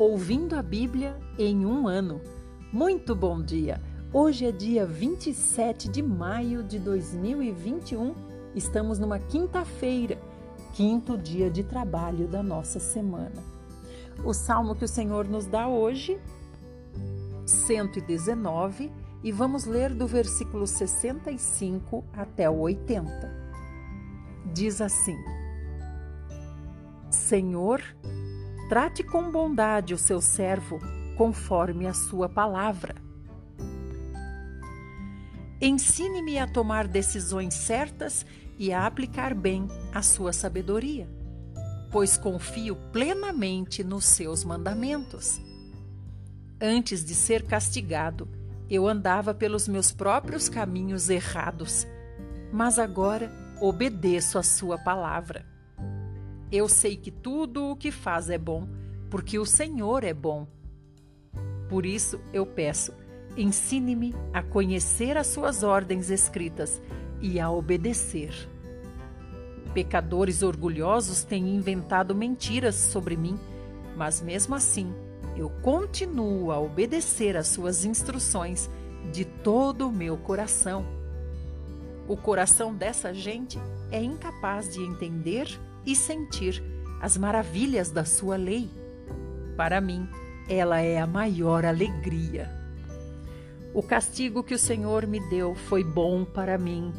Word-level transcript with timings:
Ouvindo 0.00 0.56
a 0.56 0.62
Bíblia 0.62 1.14
em 1.38 1.66
um 1.66 1.86
ano. 1.86 2.22
Muito 2.72 3.14
bom 3.14 3.42
dia! 3.42 3.78
Hoje 4.14 4.46
é 4.46 4.50
dia 4.50 4.86
27 4.86 5.90
de 5.90 6.02
maio 6.02 6.62
de 6.62 6.78
2021. 6.78 8.14
Estamos 8.54 8.98
numa 8.98 9.18
quinta-feira, 9.18 10.18
quinto 10.72 11.18
dia 11.18 11.50
de 11.50 11.62
trabalho 11.62 12.26
da 12.26 12.42
nossa 12.42 12.80
semana. 12.80 13.44
O 14.24 14.32
salmo 14.32 14.74
que 14.74 14.86
o 14.86 14.88
Senhor 14.88 15.28
nos 15.28 15.44
dá 15.44 15.68
hoje, 15.68 16.18
119, 17.44 18.90
e 19.22 19.30
vamos 19.30 19.66
ler 19.66 19.92
do 19.92 20.06
versículo 20.06 20.66
65 20.66 22.02
até 22.14 22.48
o 22.48 22.60
80. 22.60 23.30
Diz 24.46 24.80
assim: 24.80 25.18
Senhor, 27.10 27.82
trate 28.70 29.02
com 29.02 29.32
bondade 29.32 29.92
o 29.92 29.98
seu 29.98 30.20
servo, 30.20 30.78
conforme 31.16 31.88
a 31.88 31.92
sua 31.92 32.28
palavra. 32.28 32.94
Ensine-me 35.60 36.38
a 36.38 36.46
tomar 36.46 36.86
decisões 36.86 37.52
certas 37.52 38.24
e 38.56 38.72
a 38.72 38.86
aplicar 38.86 39.34
bem 39.34 39.66
a 39.92 40.02
sua 40.02 40.32
sabedoria, 40.32 41.10
pois 41.90 42.16
confio 42.16 42.76
plenamente 42.92 43.82
nos 43.82 44.04
seus 44.04 44.44
mandamentos. 44.44 45.40
Antes 46.60 47.04
de 47.04 47.16
ser 47.16 47.42
castigado, 47.42 48.28
eu 48.70 48.86
andava 48.86 49.34
pelos 49.34 49.66
meus 49.66 49.90
próprios 49.90 50.48
caminhos 50.48 51.10
errados, 51.10 51.88
mas 52.52 52.78
agora 52.78 53.32
obedeço 53.60 54.38
a 54.38 54.44
sua 54.44 54.78
palavra. 54.78 55.44
Eu 56.52 56.68
sei 56.68 56.96
que 56.96 57.10
tudo 57.10 57.70
o 57.70 57.76
que 57.76 57.92
faz 57.92 58.28
é 58.28 58.36
bom, 58.36 58.68
porque 59.08 59.38
o 59.38 59.46
Senhor 59.46 60.02
é 60.02 60.12
bom. 60.12 60.48
Por 61.68 61.86
isso 61.86 62.20
eu 62.32 62.44
peço, 62.44 62.92
ensine-me 63.36 64.14
a 64.32 64.42
conhecer 64.42 65.16
as 65.16 65.28
suas 65.28 65.62
ordens 65.62 66.10
escritas 66.10 66.82
e 67.20 67.38
a 67.38 67.48
obedecer. 67.48 68.32
Pecadores 69.72 70.42
orgulhosos 70.42 71.22
têm 71.22 71.54
inventado 71.54 72.14
mentiras 72.16 72.74
sobre 72.74 73.16
mim, 73.16 73.38
mas 73.96 74.20
mesmo 74.20 74.56
assim 74.56 74.92
eu 75.36 75.48
continuo 75.62 76.50
a 76.50 76.58
obedecer 76.58 77.36
às 77.36 77.46
suas 77.46 77.84
instruções 77.84 78.68
de 79.12 79.24
todo 79.24 79.86
o 79.86 79.92
meu 79.92 80.16
coração. 80.16 80.84
O 82.08 82.16
coração 82.16 82.74
dessa 82.74 83.14
gente 83.14 83.56
é 83.92 84.02
incapaz 84.02 84.74
de 84.74 84.82
entender 84.82 85.46
e 85.84 85.94
sentir 85.96 86.62
as 87.00 87.16
maravilhas 87.16 87.90
da 87.90 88.04
sua 88.04 88.36
lei. 88.36 88.70
Para 89.56 89.80
mim, 89.80 90.08
ela 90.48 90.80
é 90.80 90.98
a 90.98 91.06
maior 91.06 91.64
alegria. 91.64 92.50
O 93.72 93.82
castigo 93.82 94.42
que 94.42 94.54
o 94.54 94.58
Senhor 94.58 95.06
me 95.06 95.20
deu 95.30 95.54
foi 95.54 95.84
bom 95.84 96.24
para 96.24 96.58
mim. 96.58 96.92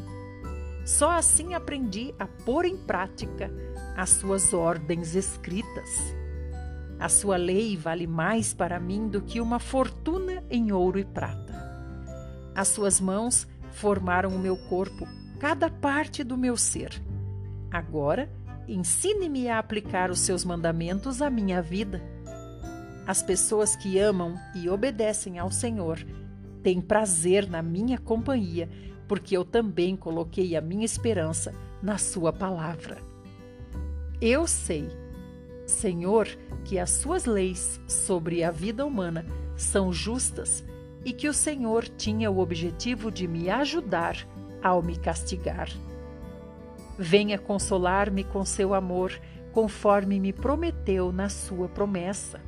Só 0.84 1.10
assim 1.10 1.54
aprendi 1.54 2.14
a 2.18 2.26
pôr 2.26 2.64
em 2.64 2.76
prática 2.76 3.50
as 3.96 4.10
suas 4.10 4.54
ordens 4.54 5.14
escritas. 5.14 6.14
A 6.98 7.08
sua 7.08 7.36
lei 7.36 7.76
vale 7.76 8.06
mais 8.06 8.54
para 8.54 8.80
mim 8.80 9.08
do 9.08 9.20
que 9.20 9.40
uma 9.40 9.58
fortuna 9.58 10.42
em 10.50 10.72
ouro 10.72 10.98
e 10.98 11.04
prata. 11.04 11.52
As 12.54 12.68
suas 12.68 13.00
mãos 13.00 13.46
formaram 13.72 14.30
o 14.30 14.38
meu 14.38 14.56
corpo, 14.56 15.06
cada 15.38 15.68
parte 15.68 16.22
do 16.22 16.36
meu 16.36 16.56
ser. 16.56 17.02
Agora, 17.70 18.30
ensine-me 18.68 19.48
a 19.48 19.58
aplicar 19.58 20.10
os 20.10 20.20
seus 20.20 20.44
mandamentos 20.44 21.20
à 21.20 21.28
minha 21.28 21.60
vida. 21.60 22.02
As 23.06 23.22
pessoas 23.22 23.74
que 23.74 23.98
amam 23.98 24.34
e 24.54 24.68
obedecem 24.68 25.38
ao 25.38 25.50
Senhor 25.50 25.98
têm 26.62 26.80
prazer 26.80 27.48
na 27.48 27.60
minha 27.62 27.98
companhia, 27.98 28.68
porque 29.08 29.36
eu 29.36 29.44
também 29.44 29.96
coloquei 29.96 30.56
a 30.56 30.60
minha 30.60 30.84
esperança 30.84 31.52
na 31.82 31.98
Sua 31.98 32.32
palavra. 32.32 32.98
Eu 34.20 34.46
sei, 34.46 34.88
Senhor, 35.66 36.28
que 36.64 36.78
as 36.78 36.90
Suas 36.90 37.24
leis 37.24 37.80
sobre 37.88 38.44
a 38.44 38.50
vida 38.50 38.86
humana 38.86 39.26
são 39.56 39.92
justas 39.92 40.64
e 41.04 41.12
que 41.12 41.28
o 41.28 41.34
Senhor 41.34 41.88
tinha 41.88 42.30
o 42.30 42.38
objetivo 42.38 43.10
de 43.10 43.26
me 43.26 43.50
ajudar 43.50 44.16
ao 44.62 44.80
me 44.80 44.96
castigar. 44.96 45.68
Venha 46.98 47.38
consolar-me 47.38 48.24
com 48.24 48.44
seu 48.44 48.74
amor, 48.74 49.12
conforme 49.52 50.20
me 50.20 50.32
prometeu 50.32 51.12
na 51.12 51.28
sua 51.28 51.68
promessa. 51.68 52.40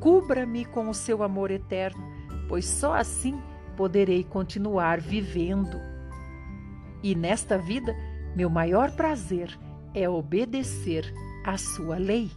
Cubra-me 0.00 0.64
com 0.64 0.88
o 0.88 0.94
seu 0.94 1.22
amor 1.22 1.50
eterno, 1.50 2.02
pois 2.48 2.64
só 2.64 2.94
assim 2.94 3.40
poderei 3.76 4.24
continuar 4.24 5.00
vivendo. 5.00 5.78
E 7.02 7.14
nesta 7.14 7.56
vida, 7.56 7.94
meu 8.34 8.50
maior 8.50 8.90
prazer 8.92 9.58
é 9.94 10.08
obedecer 10.08 11.12
à 11.44 11.56
sua 11.56 11.98
lei. 11.98 12.30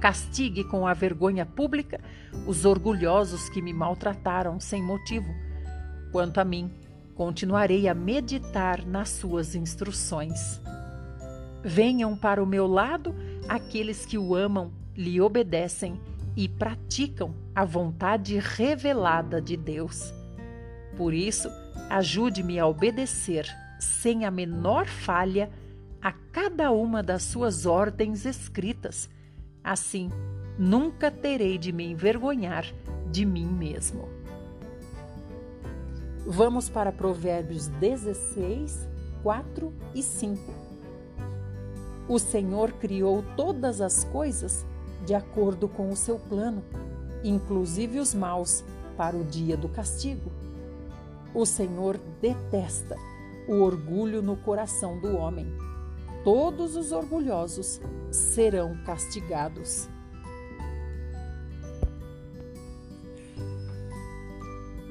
Castigue 0.00 0.64
com 0.64 0.86
a 0.86 0.92
vergonha 0.92 1.46
pública 1.46 2.00
os 2.46 2.64
orgulhosos 2.64 3.48
que 3.48 3.62
me 3.62 3.72
maltrataram 3.72 4.60
sem 4.60 4.82
motivo. 4.82 5.34
Quanto 6.12 6.38
a 6.38 6.44
mim, 6.44 6.70
continuarei 7.16 7.88
a 7.88 7.94
meditar 7.94 8.84
nas 8.86 9.08
suas 9.08 9.54
instruções. 9.54 10.60
Venham 11.64 12.14
para 12.14 12.42
o 12.42 12.46
meu 12.46 12.66
lado 12.66 13.14
aqueles 13.48 14.04
que 14.04 14.18
o 14.18 14.34
amam, 14.34 14.70
lhe 14.94 15.20
obedecem 15.20 15.98
e 16.36 16.46
praticam 16.46 17.34
a 17.54 17.64
vontade 17.64 18.38
revelada 18.38 19.40
de 19.40 19.56
Deus. 19.56 20.12
Por 20.96 21.14
isso, 21.14 21.48
ajude-me 21.88 22.58
a 22.58 22.66
obedecer, 22.66 23.46
sem 23.80 24.26
a 24.26 24.30
menor 24.30 24.86
falha, 24.86 25.50
a 26.00 26.12
cada 26.12 26.70
uma 26.70 27.02
das 27.02 27.22
suas 27.22 27.64
ordens 27.64 28.26
escritas. 28.26 29.08
Assim, 29.64 30.10
nunca 30.58 31.10
terei 31.10 31.56
de 31.56 31.72
me 31.72 31.84
envergonhar 31.84 32.66
de 33.10 33.24
mim 33.24 33.46
mesmo. 33.46 34.15
Vamos 36.28 36.68
para 36.68 36.90
Provérbios 36.90 37.68
16, 37.68 38.88
4 39.22 39.72
e 39.94 40.02
5. 40.02 40.42
O 42.08 42.18
Senhor 42.18 42.72
criou 42.72 43.24
todas 43.36 43.80
as 43.80 44.02
coisas 44.02 44.66
de 45.04 45.14
acordo 45.14 45.68
com 45.68 45.88
o 45.88 45.94
seu 45.94 46.18
plano, 46.18 46.64
inclusive 47.22 48.00
os 48.00 48.12
maus, 48.12 48.64
para 48.96 49.16
o 49.16 49.22
dia 49.22 49.56
do 49.56 49.68
castigo. 49.68 50.32
O 51.32 51.46
Senhor 51.46 51.96
detesta 52.20 52.96
o 53.46 53.60
orgulho 53.60 54.20
no 54.20 54.36
coração 54.36 54.98
do 54.98 55.16
homem. 55.16 55.46
Todos 56.24 56.74
os 56.74 56.90
orgulhosos 56.90 57.80
serão 58.10 58.76
castigados. 58.84 59.88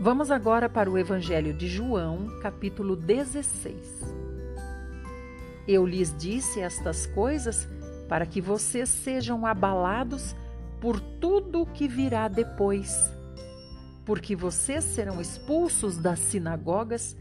Vamos 0.05 0.29
agora 0.29 0.69
para 0.69 0.88
o 0.88 0.99
Evangelho 0.99 1.51
de 1.51 1.67
João, 1.67 2.27
capítulo 2.39 2.95
16. 2.95 4.03
Eu 5.67 5.83
lhes 5.83 6.16
disse 6.16 6.61
estas 6.61 7.07
coisas 7.07 7.67
para 8.07 8.23
que 8.27 8.39
vocês 8.39 8.88
sejam 8.88 9.47
abalados 9.47 10.35
por 10.79 10.99
tudo 10.99 11.63
o 11.63 11.66
que 11.66 11.88
virá 11.88 12.27
depois, 12.27 13.11
porque 14.05 14.35
vocês 14.35 14.83
serão 14.83 15.19
expulsos 15.19 15.97
das 15.97 16.19
sinagogas 16.19 17.17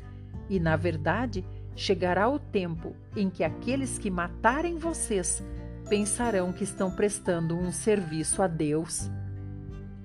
e, 0.51 0.61
na 0.61 0.77
verdade, 0.77 1.43
chegará 1.75 2.29
o 2.29 2.39
tempo 2.39 2.95
em 3.17 3.31
que 3.31 3.43
aqueles 3.43 3.97
que 3.97 4.11
matarem 4.11 4.77
vocês 4.77 5.43
pensarão 5.89 6.53
que 6.53 6.65
estão 6.65 6.91
prestando 6.91 7.57
um 7.57 7.73
serviço 7.73 8.43
a 8.43 8.47
Deus. 8.47 9.11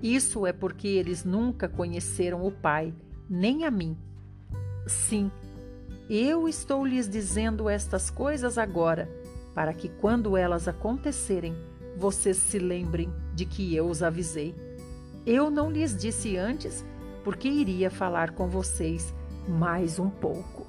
Isso 0.02 0.46
é 0.46 0.52
porque 0.52 0.88
eles 0.88 1.24
nunca 1.24 1.68
conheceram 1.68 2.46
o 2.46 2.50
Pai, 2.50 2.94
nem 3.28 3.64
a 3.64 3.70
mim. 3.70 3.96
Sim, 4.86 5.30
eu 6.08 6.48
estou 6.48 6.84
lhes 6.84 7.08
dizendo 7.08 7.68
estas 7.68 8.10
coisas 8.10 8.58
agora, 8.58 9.08
para 9.54 9.74
que 9.74 9.88
quando 9.88 10.36
elas 10.36 10.66
acontecerem, 10.66 11.54
vocês 11.96 12.36
se 12.38 12.58
lembrem 12.58 13.12
de 13.34 13.44
que 13.44 13.74
eu 13.74 13.86
os 13.86 14.02
avisei. 14.02 14.54
Eu 15.26 15.50
não 15.50 15.70
lhes 15.70 15.94
disse 15.94 16.36
antes, 16.36 16.84
porque 17.22 17.48
iria 17.48 17.90
falar 17.90 18.30
com 18.30 18.48
vocês 18.48 19.14
mais 19.46 19.98
um 19.98 20.08
pouco. 20.08 20.66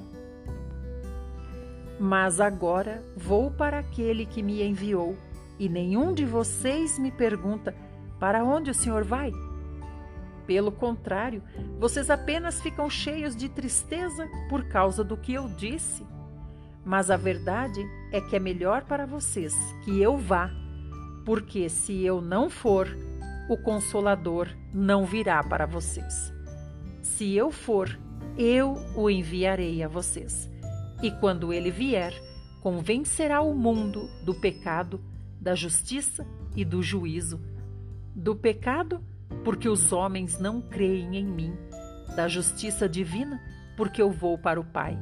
Mas 1.99 2.41
agora 2.41 3.03
vou 3.15 3.49
para 3.49 3.79
aquele 3.79 4.25
que 4.25 4.43
me 4.43 4.61
enviou, 4.61 5.15
e 5.57 5.69
nenhum 5.69 6.13
de 6.13 6.25
vocês 6.25 6.99
me 6.99 7.11
pergunta 7.11 7.73
para 8.21 8.44
onde 8.44 8.69
o 8.69 8.73
senhor 8.73 9.03
vai? 9.03 9.33
Pelo 10.45 10.71
contrário, 10.71 11.41
vocês 11.79 12.07
apenas 12.12 12.62
ficam 12.62 12.88
cheios 12.88 13.35
de 13.35 13.50
tristeza 13.50 14.29
por 14.47 14.65
causa 14.65 15.03
do 15.03 15.18
que 15.18 15.33
eu 15.33 15.47
disse. 15.47 16.06
Mas 16.85 17.09
a 17.09 17.18
verdade 17.18 17.83
é 18.12 18.21
que 18.21 18.35
é 18.35 18.39
melhor 18.39 18.83
para 18.83 19.07
vocês 19.07 19.56
que 19.83 20.00
eu 20.00 20.19
vá, 20.19 20.51
porque 21.25 21.68
se 21.68 22.06
eu 22.06 22.21
não 22.21 22.47
for, 22.47 22.95
o 23.50 23.57
Consolador 23.57 24.47
não 24.71 25.03
virá 25.03 25.44
para 25.44 25.65
vocês. 25.65 26.31
Se 27.01 27.35
eu 27.35 27.50
for, 27.50 28.00
eu 28.38 28.77
o 28.95 29.09
enviarei 29.09 29.81
a 29.81 29.88
vocês. 29.88 30.47
E 31.01 31.09
quando 31.09 31.51
ele 31.51 31.71
vier, 31.71 32.13
convencerá 32.62 33.41
o 33.41 33.56
mundo 33.56 34.07
do 34.24 34.35
pecado, 34.35 35.01
da 35.39 35.56
justiça 35.56 36.24
e 36.56 36.63
do 36.63 36.83
juízo. 36.83 37.50
Do 38.15 38.35
pecado, 38.35 39.03
porque 39.43 39.69
os 39.69 39.91
homens 39.91 40.39
não 40.39 40.61
creem 40.61 41.17
em 41.17 41.25
mim. 41.25 41.53
Da 42.15 42.27
justiça 42.27 42.87
divina, 42.87 43.41
porque 43.77 44.01
eu 44.01 44.11
vou 44.11 44.37
para 44.37 44.59
o 44.59 44.65
Pai. 44.65 44.97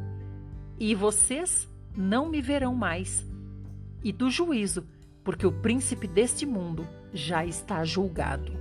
E 0.80 0.94
vocês 0.96 1.68
não 1.96 2.30
me 2.30 2.42
verão 2.42 2.76
mais. 2.76 3.26
E 4.04 4.12
do 4.12 4.30
juízo, 4.30 4.88
porque 5.24 5.46
o 5.46 5.52
príncipe 5.52 6.08
deste 6.08 6.46
mundo 6.46 6.88
já 7.14 7.46
está 7.46 7.84
julgado. 7.84 8.54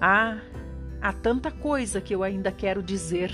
Ah, 0.00 0.38
há 1.00 1.12
tanta 1.12 1.50
coisa 1.50 2.00
que 2.00 2.14
eu 2.14 2.22
ainda 2.22 2.52
quero 2.52 2.82
dizer, 2.82 3.32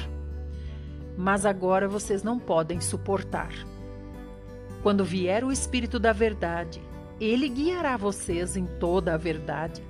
mas 1.17 1.45
agora 1.45 1.87
vocês 1.87 2.23
não 2.23 2.39
podem 2.39 2.81
suportar. 2.81 3.53
Quando 4.83 5.05
vier 5.05 5.45
o 5.45 5.53
Espírito 5.53 5.99
da 5.99 6.13
Verdade, 6.13 6.81
ele 7.21 7.49
guiará 7.49 7.97
vocês 7.97 8.57
em 8.57 8.67
toda 8.67 9.15
a 9.15 9.17
verdade, 9.17 9.83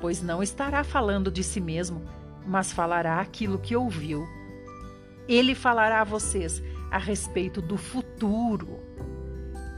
pois 0.00 0.22
não 0.22 0.42
estará 0.42 0.82
falando 0.82 1.30
de 1.30 1.42
si 1.42 1.60
mesmo, 1.60 2.02
mas 2.46 2.72
falará 2.72 3.20
aquilo 3.20 3.58
que 3.58 3.76
ouviu. 3.76 4.26
Ele 5.28 5.54
falará 5.54 6.00
a 6.00 6.04
vocês 6.04 6.62
a 6.90 6.98
respeito 6.98 7.62
do 7.62 7.76
futuro. 7.76 8.80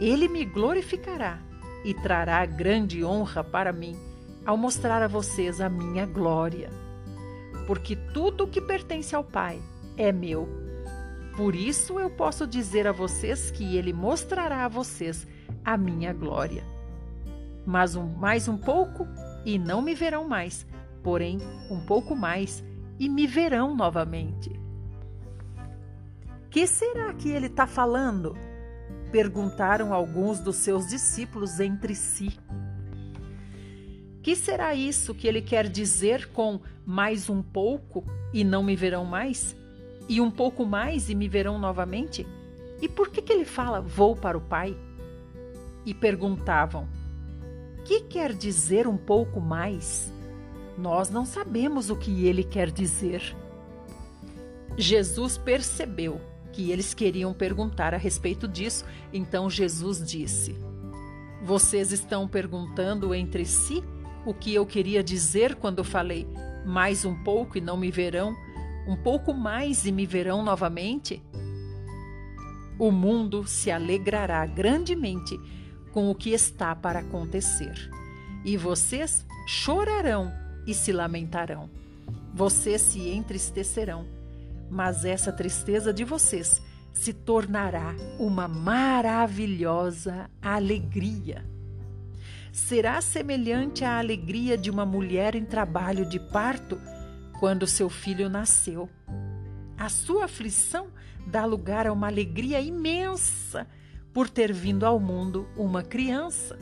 Ele 0.00 0.28
me 0.28 0.44
glorificará 0.44 1.40
e 1.84 1.94
trará 1.94 2.44
grande 2.44 3.04
honra 3.04 3.44
para 3.44 3.72
mim 3.72 3.96
ao 4.44 4.56
mostrar 4.56 5.02
a 5.02 5.08
vocês 5.08 5.60
a 5.60 5.68
minha 5.68 6.06
glória. 6.06 6.70
Porque 7.66 7.96
tudo 7.96 8.44
o 8.44 8.48
que 8.48 8.60
pertence 8.60 9.14
ao 9.14 9.24
Pai 9.24 9.60
é 9.96 10.12
meu. 10.12 10.48
Por 11.36 11.54
isso 11.54 11.98
eu 11.98 12.08
posso 12.08 12.46
dizer 12.46 12.86
a 12.86 12.92
vocês 12.92 13.50
que 13.50 13.76
ele 13.76 13.92
mostrará 13.92 14.64
a 14.64 14.68
vocês 14.68 15.26
a 15.64 15.76
minha 15.76 16.12
glória. 16.12 16.75
Mas 17.66 17.96
um, 17.96 18.06
mais 18.06 18.46
um 18.46 18.56
pouco 18.56 19.06
e 19.44 19.58
não 19.58 19.82
me 19.82 19.94
verão 19.94 20.28
mais, 20.28 20.64
porém 21.02 21.38
um 21.70 21.84
pouco 21.84 22.14
mais 22.14 22.64
e 22.98 23.08
me 23.08 23.26
verão 23.26 23.74
novamente. 23.74 24.58
Que 26.48 26.66
será 26.66 27.12
que 27.12 27.28
ele 27.28 27.48
está 27.48 27.66
falando? 27.66 28.34
Perguntaram 29.12 29.92
alguns 29.92 30.40
dos 30.40 30.56
seus 30.56 30.86
discípulos 30.86 31.60
entre 31.60 31.94
si. 31.94 32.38
Que 34.22 34.34
será 34.34 34.74
isso 34.74 35.14
que 35.14 35.28
ele 35.28 35.42
quer 35.42 35.68
dizer 35.68 36.32
com 36.32 36.60
mais 36.84 37.28
um 37.28 37.42
pouco 37.42 38.04
e 38.32 38.42
não 38.42 38.62
me 38.62 38.74
verão 38.74 39.04
mais? 39.04 39.54
E 40.08 40.20
um 40.20 40.30
pouco 40.30 40.64
mais 40.64 41.10
e 41.10 41.14
me 41.14 41.28
verão 41.28 41.58
novamente? 41.58 42.26
E 42.80 42.88
por 42.88 43.10
que, 43.10 43.22
que 43.22 43.32
ele 43.32 43.44
fala 43.44 43.80
vou 43.80 44.16
para 44.16 44.38
o 44.38 44.40
Pai? 44.40 44.76
E 45.84 45.92
perguntavam: 45.92 46.88
Que 47.86 48.00
quer 48.00 48.32
dizer 48.32 48.88
um 48.88 48.96
pouco 48.96 49.40
mais? 49.40 50.12
Nós 50.76 51.08
não 51.08 51.24
sabemos 51.24 51.88
o 51.88 51.94
que 51.94 52.26
ele 52.26 52.42
quer 52.42 52.68
dizer. 52.68 53.22
Jesus 54.76 55.38
percebeu 55.38 56.20
que 56.52 56.72
eles 56.72 56.92
queriam 56.92 57.32
perguntar 57.32 57.94
a 57.94 57.96
respeito 57.96 58.48
disso. 58.48 58.84
Então 59.12 59.48
Jesus 59.48 60.04
disse: 60.04 60.56
Vocês 61.44 61.92
estão 61.92 62.26
perguntando 62.26 63.14
entre 63.14 63.46
si 63.46 63.84
o 64.26 64.34
que 64.34 64.52
eu 64.52 64.66
queria 64.66 65.00
dizer 65.00 65.54
quando 65.54 65.84
falei 65.84 66.26
mais 66.66 67.04
um 67.04 67.14
pouco 67.22 67.56
e 67.56 67.60
não 67.60 67.76
me 67.76 67.92
verão, 67.92 68.34
um 68.88 68.96
pouco 68.96 69.32
mais 69.32 69.86
e 69.86 69.92
me 69.92 70.04
verão 70.04 70.42
novamente? 70.42 71.22
O 72.80 72.90
mundo 72.90 73.46
se 73.46 73.70
alegrará 73.70 74.44
grandemente 74.44 75.38
com 75.96 76.10
o 76.10 76.14
que 76.14 76.34
está 76.34 76.76
para 76.76 76.98
acontecer, 76.98 77.90
e 78.44 78.54
vocês 78.54 79.24
chorarão 79.48 80.30
e 80.66 80.74
se 80.74 80.92
lamentarão. 80.92 81.70
Vocês 82.34 82.82
se 82.82 83.08
entristecerão 83.08 84.04
mas 84.70 85.04
essa 85.04 85.32
tristeza 85.32 85.92
de 85.92 86.04
vocês 86.04 86.60
se 86.92 87.12
tornará 87.12 87.94
uma 88.18 88.48
maravilhosa 88.48 90.30
alegria. 90.40 91.44
Será 92.52 93.00
semelhante 93.00 93.84
à 93.84 93.98
alegria 93.98 94.56
de 94.56 94.70
uma 94.70 94.86
mulher 94.86 95.34
em 95.34 95.44
trabalho 95.44 96.08
de 96.08 96.18
parto 96.18 96.80
quando 97.38 97.66
seu 97.66 97.90
filho 97.90 98.30
nasceu. 98.30 98.88
A 99.76 99.90
sua 99.90 100.24
aflição 100.24 100.88
dá 101.26 101.44
lugar 101.44 101.86
a 101.86 101.92
uma 101.92 102.06
alegria 102.06 102.60
imensa 102.60 103.66
por 104.16 104.30
ter 104.30 104.50
vindo 104.50 104.86
ao 104.86 104.98
mundo 104.98 105.46
uma 105.54 105.82
criança. 105.82 106.58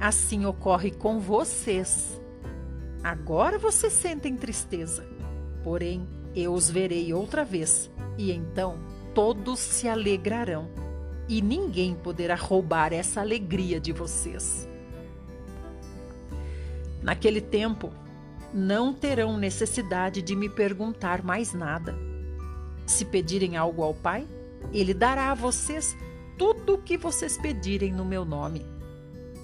Assim 0.00 0.46
ocorre 0.46 0.90
com 0.90 1.20
vocês. 1.20 2.18
Agora 3.04 3.58
vocês 3.58 3.92
sentem 3.92 4.34
tristeza, 4.34 5.06
porém 5.62 6.08
eu 6.34 6.54
os 6.54 6.70
verei 6.70 7.12
outra 7.12 7.44
vez, 7.44 7.90
e 8.16 8.32
então 8.32 8.78
todos 9.12 9.58
se 9.58 9.86
alegrarão, 9.86 10.70
e 11.28 11.42
ninguém 11.42 11.94
poderá 11.94 12.36
roubar 12.36 12.94
essa 12.94 13.20
alegria 13.20 13.78
de 13.78 13.92
vocês. 13.92 14.66
Naquele 17.02 17.42
tempo, 17.42 17.92
não 18.50 18.94
terão 18.94 19.36
necessidade 19.36 20.22
de 20.22 20.34
me 20.34 20.48
perguntar 20.48 21.22
mais 21.22 21.52
nada. 21.52 21.94
Se 22.86 23.04
pedirem 23.04 23.58
algo 23.58 23.82
ao 23.82 23.92
Pai, 23.92 24.26
Ele 24.72 24.94
dará 24.94 25.32
a 25.32 25.34
vocês 25.34 25.94
tudo 26.40 26.76
o 26.76 26.78
que 26.78 26.96
vocês 26.96 27.36
pedirem 27.36 27.92
no 27.92 28.02
meu 28.02 28.24
nome. 28.24 28.64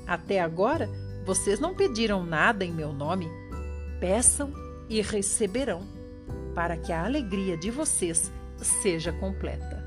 Até 0.07 0.41
agora, 0.41 0.89
vocês 1.27 1.61
não 1.61 1.75
pediram 1.75 2.25
nada 2.25 2.65
em 2.65 2.73
meu 2.73 2.91
nome. 2.91 3.29
Peçam 4.01 4.51
e 4.89 5.03
receberão 5.03 5.83
para 6.55 6.75
que 6.75 6.95
a 6.95 7.05
alegria 7.05 7.55
de 7.55 7.71
vocês 7.71 8.33
seja 8.57 9.13
completa. 9.13 9.85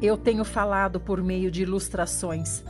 Eu 0.00 0.16
tenho 0.16 0.44
falado 0.44 1.00
por 1.00 1.20
meio 1.20 1.50
de 1.50 1.62
ilustrações. 1.62 2.62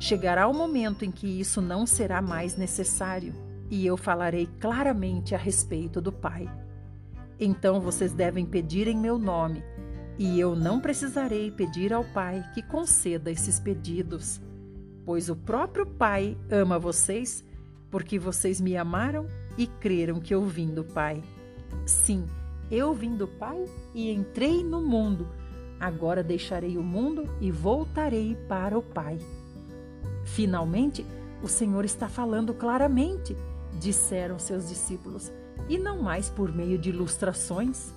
Chegará 0.00 0.48
o 0.48 0.52
momento 0.52 1.04
em 1.04 1.12
que 1.12 1.38
isso 1.38 1.62
não 1.62 1.86
será 1.86 2.20
mais 2.20 2.56
necessário 2.56 3.32
e 3.70 3.86
eu 3.86 3.96
falarei 3.96 4.48
claramente 4.58 5.36
a 5.36 5.38
respeito 5.38 6.00
do 6.00 6.10
Pai. 6.10 6.50
Então 7.38 7.80
vocês 7.80 8.12
devem 8.12 8.44
pedir 8.44 8.88
em 8.88 8.96
meu 8.96 9.18
nome, 9.18 9.62
e 10.18 10.40
eu 10.40 10.56
não 10.56 10.80
precisarei 10.80 11.50
pedir 11.50 11.92
ao 11.92 12.04
Pai 12.04 12.44
que 12.54 12.62
conceda 12.62 13.30
esses 13.30 13.60
pedidos, 13.60 14.40
pois 15.04 15.28
o 15.28 15.36
próprio 15.36 15.86
Pai 15.86 16.36
ama 16.50 16.78
vocês, 16.78 17.44
porque 17.90 18.18
vocês 18.18 18.60
me 18.60 18.76
amaram 18.76 19.26
e 19.56 19.66
creram 19.66 20.20
que 20.20 20.34
eu 20.34 20.44
vim 20.44 20.72
do 20.72 20.84
Pai. 20.84 21.22
Sim, 21.84 22.26
eu 22.70 22.92
vim 22.92 23.16
do 23.16 23.28
Pai 23.28 23.64
e 23.94 24.10
entrei 24.10 24.64
no 24.64 24.80
mundo. 24.80 25.28
Agora 25.78 26.22
deixarei 26.22 26.78
o 26.78 26.82
mundo 26.82 27.24
e 27.40 27.50
voltarei 27.50 28.34
para 28.48 28.78
o 28.78 28.82
Pai. 28.82 29.18
Finalmente, 30.24 31.06
o 31.42 31.48
Senhor 31.48 31.84
está 31.84 32.08
falando 32.08 32.54
claramente, 32.54 33.36
disseram 33.78 34.38
seus 34.38 34.68
discípulos, 34.68 35.30
e 35.68 35.78
não 35.78 36.02
mais 36.02 36.30
por 36.30 36.52
meio 36.52 36.78
de 36.78 36.90
ilustrações. 36.90 37.92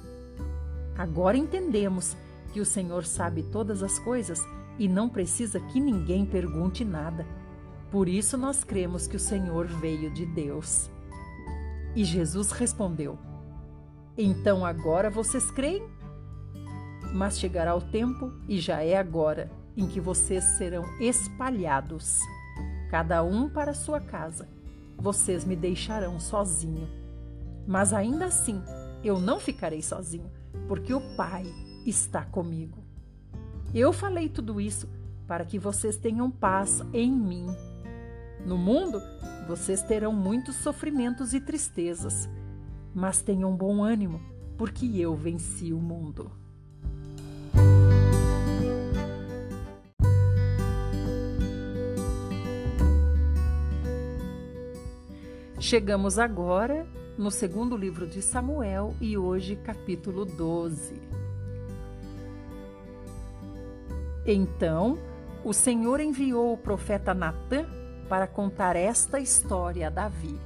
Agora 0.99 1.37
entendemos 1.37 2.15
que 2.53 2.59
o 2.59 2.65
Senhor 2.65 3.05
sabe 3.05 3.41
todas 3.41 3.81
as 3.81 3.97
coisas 3.97 4.39
e 4.77 4.87
não 4.87 5.09
precisa 5.09 5.59
que 5.59 5.79
ninguém 5.79 6.25
pergunte 6.25 6.85
nada. 6.85 7.25
Por 7.89 8.07
isso 8.07 8.37
nós 8.37 8.63
cremos 8.63 9.07
que 9.07 9.15
o 9.15 9.19
Senhor 9.19 9.65
veio 9.65 10.11
de 10.13 10.25
Deus. 10.25 10.91
E 11.95 12.03
Jesus 12.03 12.51
respondeu: 12.51 13.17
então 14.21 14.65
agora 14.65 15.09
vocês 15.09 15.49
creem? 15.49 15.81
Mas 17.13 17.39
chegará 17.39 17.73
o 17.73 17.79
tempo, 17.79 18.33
e 18.49 18.59
já 18.59 18.83
é 18.83 18.97
agora, 18.97 19.49
em 19.77 19.87
que 19.87 20.01
vocês 20.01 20.43
serão 20.43 20.83
espalhados, 20.99 22.19
cada 22.91 23.23
um 23.23 23.49
para 23.49 23.73
sua 23.73 24.01
casa. 24.01 24.49
Vocês 24.97 25.45
me 25.45 25.55
deixarão 25.55 26.19
sozinho. 26.19 26.85
Mas 27.65 27.93
ainda 27.93 28.25
assim, 28.25 28.61
eu 29.05 29.21
não 29.21 29.39
ficarei 29.39 29.81
sozinho, 29.81 30.29
porque 30.67 30.93
o 30.93 31.01
Pai 31.15 31.43
está 31.85 32.23
comigo. 32.23 32.83
Eu 33.73 33.93
falei 33.93 34.29
tudo 34.29 34.59
isso 34.59 34.87
para 35.27 35.45
que 35.45 35.59
vocês 35.59 35.97
tenham 35.97 36.29
paz 36.31 36.81
em 36.93 37.11
mim. 37.11 37.45
No 38.45 38.57
mundo, 38.57 39.01
vocês 39.47 39.81
terão 39.81 40.11
muitos 40.11 40.55
sofrimentos 40.55 41.33
e 41.33 41.39
tristezas, 41.39 42.29
mas 42.93 43.21
tenham 43.21 43.55
bom 43.55 43.83
ânimo, 43.83 44.21
porque 44.57 44.85
eu 44.97 45.15
venci 45.15 45.71
o 45.71 45.79
mundo. 45.79 46.31
Chegamos 55.59 56.17
agora 56.17 56.87
no 57.19 57.29
segundo 57.29 57.75
livro 57.75 58.07
de 58.07 58.21
Samuel 58.21 58.95
e 59.01 59.17
hoje 59.17 59.57
capítulo 59.57 60.23
12. 60.23 60.93
Então 64.25 64.97
o 65.43 65.51
Senhor 65.51 65.99
enviou 65.99 66.53
o 66.53 66.57
profeta 66.57 67.13
Natã 67.13 67.65
para 68.07 68.25
contar 68.25 68.77
esta 68.77 69.19
história 69.19 69.87
a 69.87 69.89
Davi. 69.89 70.39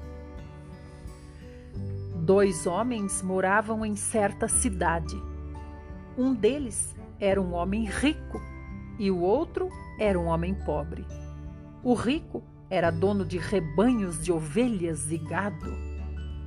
Dois 2.16 2.66
homens 2.66 3.22
moravam 3.22 3.86
em 3.86 3.96
certa 3.96 4.48
cidade. 4.48 5.16
Um 6.18 6.34
deles 6.34 6.96
era 7.20 7.40
um 7.40 7.54
homem 7.54 7.86
rico 7.86 8.42
e 8.98 9.12
o 9.12 9.20
outro 9.20 9.70
era 10.00 10.20
um 10.20 10.26
homem 10.26 10.56
pobre. 10.56 11.06
O 11.84 11.94
rico 11.94 12.42
era 12.68 12.90
dono 12.90 13.24
de 13.24 13.38
rebanhos 13.38 14.24
de 14.24 14.32
ovelhas 14.32 15.12
e 15.12 15.20
gado. 15.20 15.93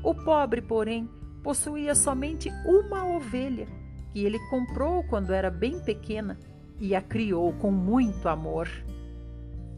O 0.06 0.14
pobre, 0.14 0.62
porém, 0.62 1.10
possuía 1.42 1.92
somente 1.92 2.48
uma 2.64 3.04
ovelha 3.04 3.66
que 4.12 4.24
ele 4.24 4.38
comprou 4.48 5.02
quando 5.02 5.32
era 5.32 5.50
bem 5.50 5.80
pequena 5.80 6.38
e 6.78 6.94
a 6.94 7.02
criou 7.02 7.52
com 7.54 7.72
muito 7.72 8.28
amor. 8.28 8.68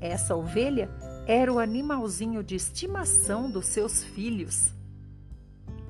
Essa 0.02 0.36
ovelha 0.36 0.90
era 1.26 1.50
o 1.50 1.58
animalzinho 1.58 2.44
de 2.44 2.56
estimação 2.56 3.50
dos 3.50 3.68
seus 3.68 4.04
filhos. 4.04 4.74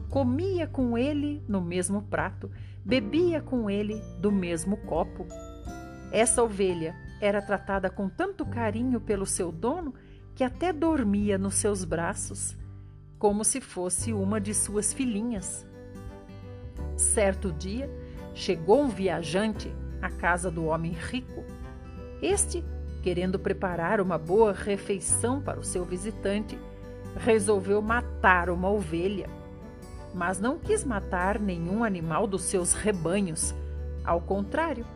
Comia 0.09 0.69
com 0.69 0.97
ele 0.97 1.43
no 1.49 1.61
mesmo 1.61 2.03
prato, 2.03 2.49
bebia 2.85 3.43
com 3.43 3.69
ele 3.69 4.01
do 4.21 4.31
mesmo 4.31 4.77
copo. 4.77 5.27
Essa 6.13 6.45
ovelha 6.45 6.95
era 7.21 7.43
tratada 7.43 7.91
com 7.91 8.09
tanto 8.09 8.47
carinho 8.47 9.01
pelo 9.01 9.27
seu 9.27 9.51
dono 9.51 9.95
que 10.37 10.45
até 10.45 10.73
dormia 10.73 11.37
nos 11.37 11.57
seus 11.57 11.83
braços, 11.83 12.57
como 13.19 13.45
se 13.45 13.61
fosse 13.61 14.13
uma 14.13 14.41
de 14.41 14.55
suas 14.55 14.93
filhinhas. 14.93 15.67
Certo 16.97 17.53
dia, 17.53 17.91
chegou 18.35 18.83
um 18.83 18.89
viajante 18.89 19.73
à 20.01 20.09
casa 20.09 20.51
do 20.51 20.67
homem 20.67 20.93
rico. 20.93 21.45
Este, 22.23 22.65
querendo 23.03 23.39
preparar 23.39 24.01
uma 24.01 24.17
boa 24.17 24.53
refeição 24.53 25.41
para 25.41 25.59
o 25.59 25.65
seu 25.65 25.85
visitante, 25.85 26.59
resolveu 27.17 27.83
matar 27.83 28.51
uma 28.51 28.71
ovelha. 28.71 29.29
Mas 30.15 30.41
não 30.41 30.59
quis 30.59 30.85
matar 30.85 31.39
nenhum 31.39 31.83
animal 31.83 32.27
dos 32.27 32.43
seus 32.43 32.73
rebanhos. 32.73 33.55
Ao 34.05 34.21
contrário, 34.21 34.87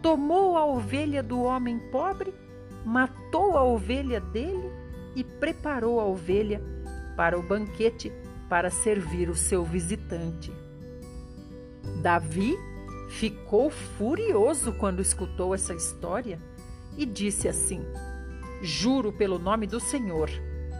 tomou 0.00 0.56
a 0.56 0.64
ovelha 0.64 1.22
do 1.22 1.42
homem 1.42 1.78
pobre, 1.90 2.32
matou 2.84 3.56
a 3.56 3.64
ovelha 3.64 4.20
dele 4.20 4.70
e 5.14 5.22
preparou 5.22 6.00
a 6.00 6.04
ovelha 6.04 6.62
para 7.16 7.38
o 7.38 7.42
banquete 7.42 8.12
para 8.48 8.70
servir 8.70 9.28
o 9.28 9.34
seu 9.34 9.64
visitante. 9.64 10.52
Davi 12.02 12.56
ficou 13.08 13.70
furioso 13.70 14.72
quando 14.72 15.00
escutou 15.00 15.54
essa 15.54 15.74
história 15.74 16.38
e 16.96 17.06
disse 17.06 17.48
assim: 17.48 17.82
Juro 18.62 19.12
pelo 19.12 19.38
nome 19.38 19.66
do 19.66 19.80
Senhor 19.80 20.30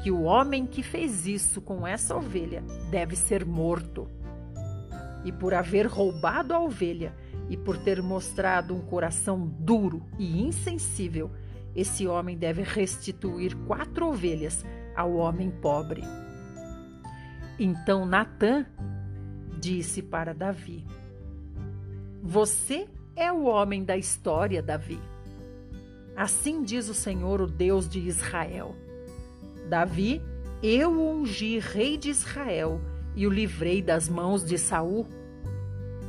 que 0.03 0.11
o 0.11 0.23
homem 0.23 0.67
que 0.67 0.83
fez 0.83 1.27
isso 1.27 1.61
com 1.61 1.87
essa 1.87 2.15
ovelha 2.15 2.63
deve 2.91 3.17
ser 3.17 3.45
morto. 3.45 4.09
E 5.25 5.33
por 5.33 5.55
haver 5.55 5.87
roubado 5.87 6.53
a 6.53 6.61
ovelha 6.61 7.15
e 7.49 7.57
por 7.57 7.79
ter 7.79 8.03
mostrado 8.03 8.75
um 8.75 8.81
coração 8.81 9.47
duro 9.59 10.03
e 10.19 10.43
insensível, 10.43 11.31
esse 11.75 12.07
homem 12.07 12.37
deve 12.37 12.63
restituir 12.63 13.57
quatro 13.67 14.09
ovelhas 14.09 14.65
ao 14.95 15.15
homem 15.15 15.51
pobre. 15.51 16.03
Então 17.59 18.05
Natã 18.05 18.67
disse 19.61 20.03
para 20.03 20.35
Davi: 20.35 20.85
Você 22.23 22.89
é 23.17 23.33
o 23.33 23.45
homem 23.45 23.85
da 23.85 23.97
história, 23.97 24.63
Davi. 24.63 25.01
Assim 26.17 26.63
diz 26.63 26.89
o 26.89 26.95
Senhor, 26.95 27.41
o 27.41 27.47
Deus 27.47 27.89
de 27.89 28.01
Israel. 28.01 28.75
Davi, 29.69 30.23
eu 30.63 30.93
o 30.93 31.11
ungi 31.11 31.59
rei 31.59 31.97
de 31.97 32.11
Israel 32.11 32.81
e 33.17 33.27
o 33.27 33.31
livrei 33.31 33.83
das 33.83 34.09
mãos 34.09 34.45
de 34.45 34.59
Saul. 34.59 35.07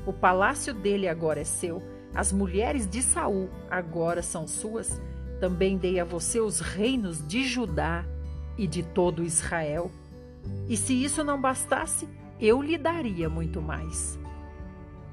O 0.06 0.14
palácio 0.14 0.74
dele 0.74 1.08
agora 1.08 1.42
é 1.42 1.44
seu, 1.44 1.82
as 2.14 2.32
mulheres 2.32 2.88
de 2.88 3.02
Saul 3.02 3.50
agora 3.70 4.22
são 4.22 4.48
suas 4.48 5.02
também 5.40 5.78
dei 5.78 6.00
a 6.00 6.04
você 6.04 6.40
os 6.40 6.60
reinos 6.60 7.26
de 7.28 7.44
Judá 7.44 8.06
e 8.58 8.68
de 8.68 8.84
todo 8.84 9.24
Israel. 9.24 9.92
E 10.68 10.76
se 10.76 10.94
isso 10.94 11.24
não 11.24 11.40
bastasse, 11.40 12.08
eu 12.40 12.62
lhe 12.62 12.78
daria 12.78 13.30
muito 13.30 13.62
mais. 13.62 14.20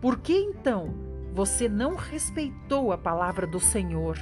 Por 0.00 0.18
que 0.18 0.32
então 0.32 0.94
você 1.32 1.68
não 1.68 1.94
respeitou 1.94 2.92
a 2.92 2.98
palavra 2.98 3.46
do 3.46 3.60
Senhor 3.60 4.18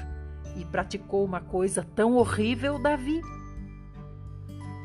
e 0.57 0.65
praticou 0.65 1.25
uma 1.25 1.41
coisa 1.41 1.87
tão 1.95 2.17
horrível, 2.17 2.79
Davi? 2.79 3.21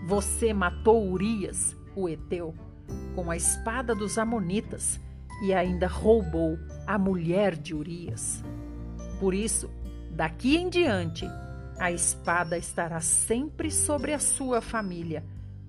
Você 0.08 0.54
matou 0.54 1.10
Urias, 1.10 1.76
o 1.96 2.08
Eteu, 2.08 2.54
com 3.16 3.32
a 3.32 3.36
espada 3.36 3.96
dos 3.96 4.18
Amonitas 4.18 5.00
e 5.44 5.54
ainda 5.54 5.88
roubou 5.88 6.58
a 6.86 6.98
mulher 6.98 7.56
de 7.56 7.74
Urias. 7.74 8.44
Por 9.20 9.34
isso, 9.34 9.70
Daqui 10.16 10.56
em 10.56 10.70
diante, 10.70 11.30
a 11.78 11.92
espada 11.92 12.58
estará 12.58 13.02
sempre 13.02 13.70
sobre 13.70 14.14
a 14.14 14.20
sua 14.20 14.62
família, 14.62 15.26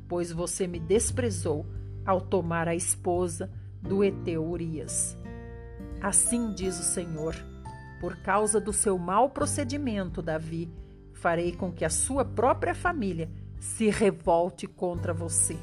pois 0.09 0.33
você 0.33 0.67
me 0.67 0.79
desprezou 0.79 1.67
ao 2.05 2.21
tomar 2.21 2.69
a 2.69 2.75
esposa 2.75 3.51
do 3.83 4.05
Eteu 4.05 4.45
Urias. 4.45 5.17
Assim 6.01 6.53
diz 6.53 6.79
o 6.79 6.83
Senhor: 6.83 7.35
por 8.01 8.17
causa 8.17 8.61
do 8.61 8.73
seu 8.73 8.99
mau 8.99 9.31
procedimento, 9.31 10.23
Davi, 10.23 10.71
farei 11.13 11.53
com 11.53 11.73
que 11.73 11.85
a 11.85 11.91
sua 11.91 12.25
própria 12.25 12.75
família 12.75 13.31
se 13.59 13.89
revolte 13.89 14.67
contra 14.67 15.13
você. 15.13 15.57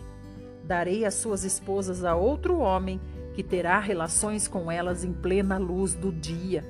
Darei 0.65 1.05
as 1.05 1.15
suas 1.15 1.43
esposas 1.43 2.03
a 2.03 2.15
outro 2.15 2.59
homem 2.59 2.99
que 3.33 3.43
terá 3.43 3.79
relações 3.79 4.47
com 4.47 4.71
elas 4.71 5.03
em 5.03 5.11
plena 5.11 5.57
luz 5.57 5.93
do 5.93 6.11
dia 6.11 6.63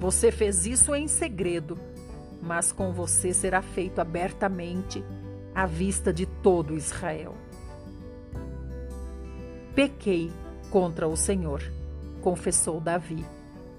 você 0.00 0.32
fez 0.32 0.64
isso 0.64 0.94
em 0.94 1.06
segredo, 1.06 1.78
mas 2.40 2.72
com 2.72 2.90
você 2.90 3.34
será 3.34 3.60
feito 3.60 4.00
abertamente 4.00 5.04
à 5.60 5.66
vista 5.66 6.10
de 6.10 6.24
todo 6.24 6.74
Israel. 6.74 7.34
Pequei 9.74 10.32
contra 10.70 11.06
o 11.06 11.14
Senhor, 11.16 11.62
confessou 12.22 12.80
Davi 12.80 13.24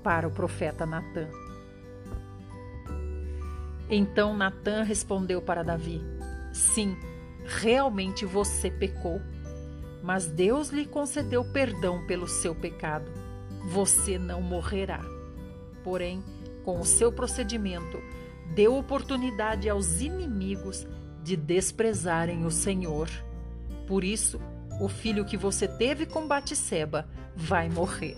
para 0.04 0.28
o 0.28 0.32
profeta 0.32 0.86
Natã. 0.86 1.28
Então 3.90 4.38
Natã 4.38 4.84
respondeu 4.84 5.42
para 5.42 5.64
Davi: 5.64 6.02
Sim, 6.54 6.96
realmente 7.46 8.26
você 8.26 8.70
pecou, 8.70 9.20
mas 10.04 10.28
Deus 10.28 10.70
lhe 10.70 10.86
concedeu 10.86 11.44
perdão 11.44 12.06
pelo 12.06 12.28
seu 12.28 12.54
pecado. 12.54 13.12
Você 13.70 14.20
não 14.20 14.40
morrerá 14.40 15.02
porém, 15.84 16.24
com 16.64 16.80
o 16.80 16.86
seu 16.86 17.12
procedimento, 17.12 18.00
deu 18.54 18.76
oportunidade 18.76 19.70
aos 19.70 20.00
inimigos 20.02 20.88
de 21.24 21.36
desprezarem 21.36 22.46
o 22.46 22.52
Senhor. 22.52 23.10
Por 23.88 24.04
isso, 24.04 24.40
o 24.80 24.88
filho 24.88 25.26
que 25.26 25.38
você 25.38 25.68
teve 25.68 26.06
com 26.06 26.28
Batisseba 26.28 27.08
vai 27.36 27.70
morrer. 27.70 28.18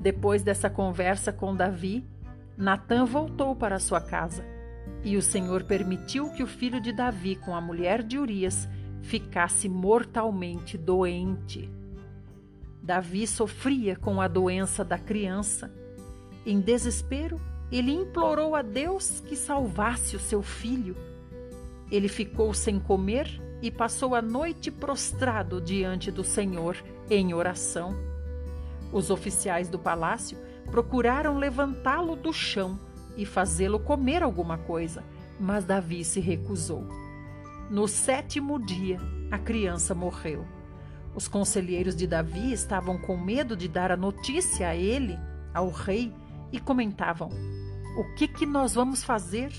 Depois 0.00 0.42
dessa 0.42 0.68
conversa 0.68 1.32
com 1.32 1.54
Davi, 1.54 2.04
Natã 2.56 3.04
voltou 3.04 3.56
para 3.56 3.78
sua 3.78 4.00
casa, 4.00 4.44
e 5.02 5.16
o 5.16 5.22
Senhor 5.22 5.64
permitiu 5.64 6.30
que 6.30 6.42
o 6.42 6.46
filho 6.46 6.80
de 6.80 6.92
Davi 6.92 7.36
com 7.36 7.54
a 7.54 7.60
mulher 7.60 8.02
de 8.02 8.18
Urias 8.18 8.68
ficasse 9.02 9.68
mortalmente 9.68 10.78
doente. 10.78 11.70
Davi 12.82 13.26
sofria 13.26 13.96
com 13.96 14.20
a 14.20 14.28
doença 14.28 14.84
da 14.84 14.98
criança. 14.98 15.72
Em 16.44 16.60
desespero, 16.60 17.40
ele 17.70 17.92
implorou 17.92 18.54
a 18.54 18.62
Deus 18.62 19.20
que 19.20 19.36
salvasse 19.36 20.16
o 20.16 20.20
seu 20.20 20.42
filho. 20.42 20.96
Ele 21.90 22.08
ficou 22.08 22.52
sem 22.54 22.78
comer 22.78 23.40
e 23.62 23.70
passou 23.70 24.14
a 24.14 24.22
noite 24.22 24.70
prostrado 24.70 25.60
diante 25.60 26.10
do 26.10 26.22
Senhor 26.22 26.76
em 27.10 27.32
oração. 27.32 27.96
Os 28.92 29.10
oficiais 29.10 29.68
do 29.68 29.78
palácio 29.78 30.38
procuraram 30.70 31.38
levantá-lo 31.38 32.16
do 32.16 32.32
chão 32.32 32.78
e 33.16 33.24
fazê-lo 33.24 33.78
comer 33.78 34.22
alguma 34.22 34.58
coisa, 34.58 35.02
mas 35.38 35.64
Davi 35.64 36.04
se 36.04 36.20
recusou. 36.20 36.86
No 37.70 37.88
sétimo 37.88 38.58
dia, 38.58 39.00
a 39.30 39.38
criança 39.38 39.94
morreu. 39.94 40.44
Os 41.14 41.28
conselheiros 41.28 41.96
de 41.96 42.06
Davi 42.06 42.52
estavam 42.52 42.98
com 42.98 43.16
medo 43.16 43.56
de 43.56 43.68
dar 43.68 43.90
a 43.90 43.96
notícia 43.96 44.68
a 44.68 44.76
ele, 44.76 45.18
ao 45.52 45.70
rei, 45.70 46.12
e 46.54 46.60
comentavam: 46.60 47.28
O 47.96 48.04
que, 48.14 48.28
que 48.28 48.46
nós 48.46 48.74
vamos 48.74 49.02
fazer? 49.02 49.52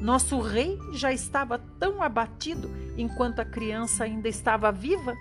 Nosso 0.00 0.38
rei 0.40 0.78
já 0.92 1.12
estava 1.12 1.58
tão 1.58 2.00
abatido 2.00 2.70
enquanto 2.96 3.40
a 3.40 3.44
criança 3.44 4.04
ainda 4.04 4.28
estava 4.28 4.70
viva. 4.70 5.16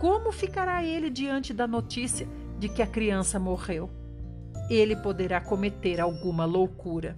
Como 0.00 0.32
ficará 0.32 0.84
ele 0.84 1.08
diante 1.08 1.54
da 1.54 1.66
notícia 1.66 2.28
de 2.58 2.68
que 2.68 2.82
a 2.82 2.86
criança 2.86 3.38
morreu? 3.38 3.88
Ele 4.68 4.96
poderá 4.96 5.40
cometer 5.40 6.00
alguma 6.00 6.44
loucura. 6.44 7.16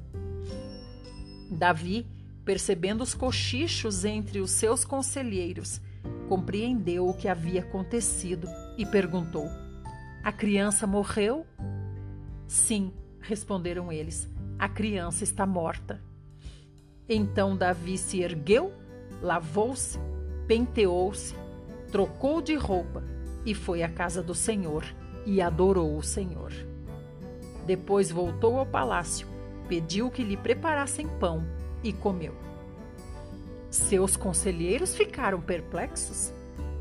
Davi, 1.50 2.06
percebendo 2.44 3.02
os 3.02 3.14
cochichos 3.14 4.04
entre 4.04 4.38
os 4.40 4.50
seus 4.50 4.84
conselheiros, 4.84 5.80
compreendeu 6.28 7.08
o 7.08 7.14
que 7.14 7.26
havia 7.26 7.60
acontecido 7.60 8.46
e 8.76 8.84
perguntou: 8.84 9.46
A 10.22 10.30
criança 10.30 10.86
morreu? 10.86 11.46
Sim, 12.48 12.94
responderam 13.20 13.92
eles. 13.92 14.26
A 14.58 14.68
criança 14.70 15.22
está 15.22 15.46
morta. 15.46 16.02
Então 17.06 17.54
Davi 17.54 17.98
se 17.98 18.22
ergueu, 18.22 18.72
lavou-se, 19.22 19.98
penteou-se, 20.46 21.34
trocou 21.92 22.40
de 22.40 22.54
roupa 22.54 23.04
e 23.44 23.54
foi 23.54 23.82
à 23.82 23.88
casa 23.88 24.22
do 24.22 24.34
Senhor 24.34 24.84
e 25.26 25.42
adorou 25.42 25.96
o 25.96 26.02
Senhor. 26.02 26.50
Depois 27.66 28.10
voltou 28.10 28.58
ao 28.58 28.64
palácio, 28.64 29.28
pediu 29.68 30.10
que 30.10 30.24
lhe 30.24 30.36
preparassem 30.36 31.06
pão 31.20 31.44
e 31.84 31.92
comeu. 31.92 32.34
Seus 33.70 34.16
conselheiros 34.16 34.96
ficaram 34.96 35.38
perplexos. 35.38 36.32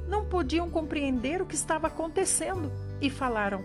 Não 0.08 0.26
podiam 0.26 0.70
compreender 0.70 1.42
o 1.42 1.46
que 1.46 1.56
estava 1.56 1.88
acontecendo 1.88 2.72
e 3.02 3.10
falaram: 3.10 3.62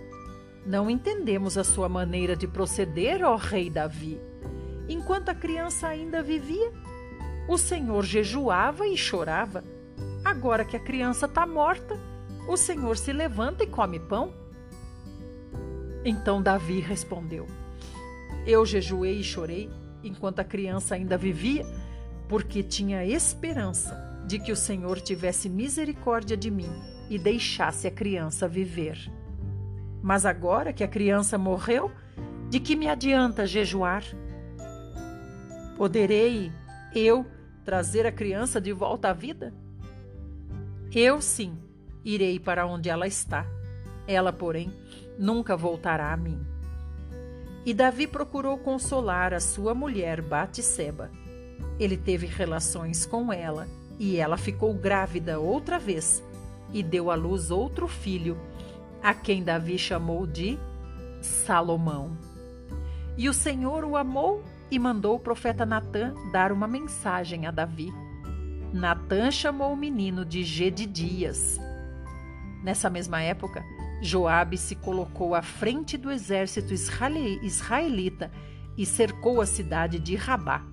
Não 0.65 0.89
entendemos 0.89 1.59
a 1.59 1.65
sua 1.65 1.89
maneira 1.89 2.37
de 2.37 2.47
proceder, 2.47 3.25
ó 3.25 3.35
rei 3.35 3.69
Davi. 3.69 4.21
Enquanto 4.89 5.29
a 5.29 5.35
criança 5.35 5.89
ainda 5.89 6.23
vivia, 6.23 6.73
o 7.49 7.59
Senhor 7.59 8.05
jejuava 8.05 8.87
e 8.87 8.97
chorava. 8.97 9.65
Agora 10.25 10.65
que 10.65 10.77
a 10.77 10.81
criança 10.81 11.27
está 11.27 11.45
morta, 11.45 11.99
o 12.49 12.57
Senhor 12.57 12.97
se 12.97 13.13
levanta 13.13 13.65
e 13.65 13.67
come 13.67 13.99
pão. 13.99 14.33
Então 16.05 16.41
Davi 16.41 16.81
respondeu: 16.81 17.47
Eu 18.47 18.65
jejuei 18.65 19.19
e 19.19 19.25
chorei 19.25 19.71
enquanto 20.05 20.39
a 20.39 20.45
criança 20.45 20.95
ainda 20.95 21.17
vivia, 21.17 21.65
porque 22.29 22.63
tinha 22.63 23.05
esperança 23.05 24.25
de 24.27 24.39
que 24.39 24.53
o 24.53 24.57
Senhor 24.57 25.01
tivesse 25.01 25.49
misericórdia 25.49 26.37
de 26.37 26.51
mim 26.51 26.71
e 27.11 27.19
deixasse 27.19 27.87
a 27.87 27.91
criança 27.91 28.47
viver. 28.47 29.11
Mas 30.03 30.27
agora 30.27 30.73
que 30.73 30.83
a 30.83 30.89
criança 30.89 31.39
morreu, 31.39 31.91
de 32.51 32.59
que 32.59 32.75
me 32.75 32.89
adianta 32.89 33.47
jejuar? 33.47 34.05
Poderei 35.77 36.53
eu 36.95 37.25
trazer 37.65 38.07
a 38.07 38.13
criança 38.13 38.61
de 38.61 38.73
volta 38.73 39.11
à 39.11 39.13
vida? 39.13 39.55
Eu 40.93 41.23
sim 41.23 41.57
irei 42.05 42.39
para 42.39 42.67
onde 42.67 42.91
ela 42.91 43.07
está. 43.07 43.47
Ela, 44.07 44.33
porém, 44.33 44.73
nunca 45.19 45.57
voltará 45.57 46.13
a 46.13 46.17
mim. 46.17 46.45
E 47.65 47.73
Davi 47.73 48.09
procurou 48.09 48.59
consolar 48.59 49.33
a 49.33 49.39
sua 49.39 49.73
mulher 49.73 50.21
Batseba. 50.21 51.11
Ele 51.79 51.97
teve 51.97 52.27
relações 52.27 53.07
com 53.07 53.33
ela 53.33 53.69
e 53.99 54.17
ela 54.17 54.37
ficou 54.37 54.75
grávida 54.75 55.39
outra 55.39 55.79
vez 55.79 56.23
e 56.73 56.83
deu 56.83 57.11
à 57.11 57.15
luz 57.15 57.51
outro 57.51 57.87
filho, 57.87 58.37
a 59.03 59.13
quem 59.13 59.43
Davi 59.43 59.77
chamou 59.77 60.27
de 60.27 60.59
Salomão. 61.21 62.17
E 63.17 63.29
o 63.29 63.35
Senhor 63.35 63.85
o 63.85 63.97
amou 63.97 64.43
e 64.71 64.79
mandou 64.79 65.17
o 65.17 65.21
profeta 65.21 65.67
Natã 65.67 66.15
dar 66.33 66.53
uma 66.53 66.69
mensagem 66.69 67.47
a 67.47 67.51
Davi. 67.51 67.93
Natã 68.73 69.31
chamou 69.31 69.73
o 69.73 69.77
menino 69.77 70.25
de 70.25 70.45
Gedidias. 70.45 71.59
Nessa 72.63 72.89
mesma 72.89 73.21
época, 73.21 73.63
Joabe 74.01 74.57
se 74.57 74.77
colocou 74.77 75.35
à 75.35 75.43
frente 75.43 75.99
do 75.99 76.11
exército 76.11 76.73
israelita 76.73 78.31
e 78.79 78.87
cercou 78.87 79.41
a 79.41 79.47
cidade 79.47 79.99
de 79.99 80.17
Rabá, 80.17 80.65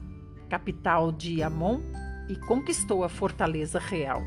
capital 0.50 1.12
de 1.12 1.44
Amon, 1.44 1.82
e 2.30 2.36
conquistou 2.36 3.04
a 3.04 3.10
fortaleza 3.10 3.80
real. 3.80 4.22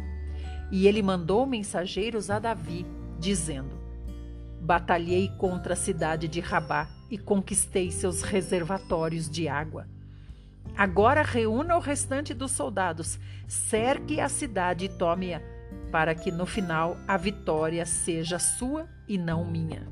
E 0.73 0.89
ele 0.89 1.03
mandou 1.03 1.47
mensageiros 1.47 2.31
a 2.31 2.39
Davi, 2.39 2.85
dizendo: 3.19 3.82
Batalhei 4.63 5.29
contra 5.39 5.73
a 5.73 5.77
cidade 5.77 6.29
de 6.29 6.39
Rabá 6.39 6.89
e 7.11 7.19
conquistei 7.19 7.91
seus 7.91 8.23
reservatórios 8.23 9.29
de 9.29 9.49
água. 9.49 9.89
Agora 10.77 11.21
reúna 11.23 11.77
o 11.77 11.81
restante 11.81 12.33
dos 12.33 12.53
soldados, 12.53 13.19
cerque 13.49 14.21
a 14.21 14.29
cidade 14.29 14.85
e 14.85 14.89
tome-a, 14.89 15.43
para 15.91 16.15
que 16.15 16.31
no 16.31 16.47
final 16.47 16.97
a 17.09 17.17
vitória 17.17 17.85
seja 17.85 18.39
sua 18.39 18.89
e 19.09 19.19
não 19.19 19.45
minha. 19.45 19.89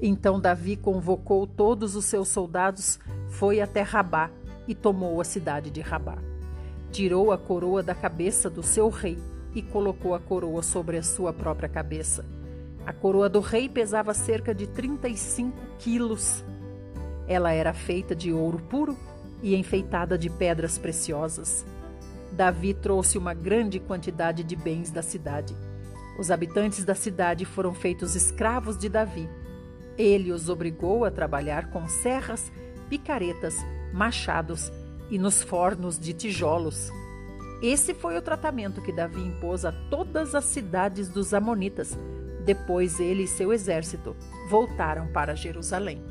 Então 0.00 0.40
Davi 0.40 0.74
convocou 0.74 1.46
todos 1.46 1.94
os 1.94 2.04
seus 2.06 2.26
soldados, 2.26 2.98
foi 3.28 3.60
até 3.60 3.82
Rabá 3.82 4.28
e 4.66 4.74
tomou 4.74 5.20
a 5.20 5.24
cidade 5.24 5.70
de 5.70 5.80
Rabá. 5.80 6.18
Tirou 6.90 7.30
a 7.30 7.38
coroa 7.38 7.80
da 7.80 7.94
cabeça 7.94 8.50
do 8.50 8.60
seu 8.60 8.88
rei 8.88 9.16
e 9.54 9.62
colocou 9.62 10.16
a 10.16 10.18
coroa 10.18 10.64
sobre 10.64 10.96
a 10.96 11.02
sua 11.04 11.32
própria 11.32 11.68
cabeça 11.68 12.41
a 12.84 12.92
coroa 12.92 13.28
do 13.28 13.40
rei 13.40 13.68
pesava 13.68 14.12
cerca 14.12 14.54
de 14.54 14.66
35 14.66 15.56
quilos. 15.78 16.44
Ela 17.28 17.52
era 17.52 17.72
feita 17.72 18.14
de 18.14 18.32
ouro 18.32 18.58
puro 18.58 18.96
e 19.42 19.54
enfeitada 19.54 20.18
de 20.18 20.28
pedras 20.28 20.78
preciosas. 20.78 21.64
Davi 22.32 22.74
trouxe 22.74 23.18
uma 23.18 23.34
grande 23.34 23.78
quantidade 23.78 24.42
de 24.42 24.56
bens 24.56 24.90
da 24.90 25.02
cidade. 25.02 25.54
Os 26.18 26.30
habitantes 26.30 26.84
da 26.84 26.94
cidade 26.94 27.44
foram 27.44 27.72
feitos 27.74 28.14
escravos 28.14 28.76
de 28.76 28.88
Davi. 28.88 29.28
Ele 29.96 30.32
os 30.32 30.48
obrigou 30.48 31.04
a 31.04 31.10
trabalhar 31.10 31.70
com 31.70 31.86
serras, 31.86 32.50
picaretas, 32.88 33.56
machados 33.92 34.72
e 35.10 35.18
nos 35.18 35.42
fornos 35.42 35.98
de 35.98 36.12
tijolos. 36.12 36.90
Esse 37.62 37.94
foi 37.94 38.16
o 38.16 38.22
tratamento 38.22 38.82
que 38.82 38.92
Davi 38.92 39.20
impôs 39.20 39.64
a 39.64 39.70
todas 39.70 40.34
as 40.34 40.44
cidades 40.46 41.08
dos 41.08 41.32
Amonitas, 41.32 41.96
depois 42.44 43.00
ele 43.00 43.24
e 43.24 43.28
seu 43.28 43.52
exército 43.52 44.16
voltaram 44.48 45.06
para 45.08 45.34
Jerusalém. 45.36 46.02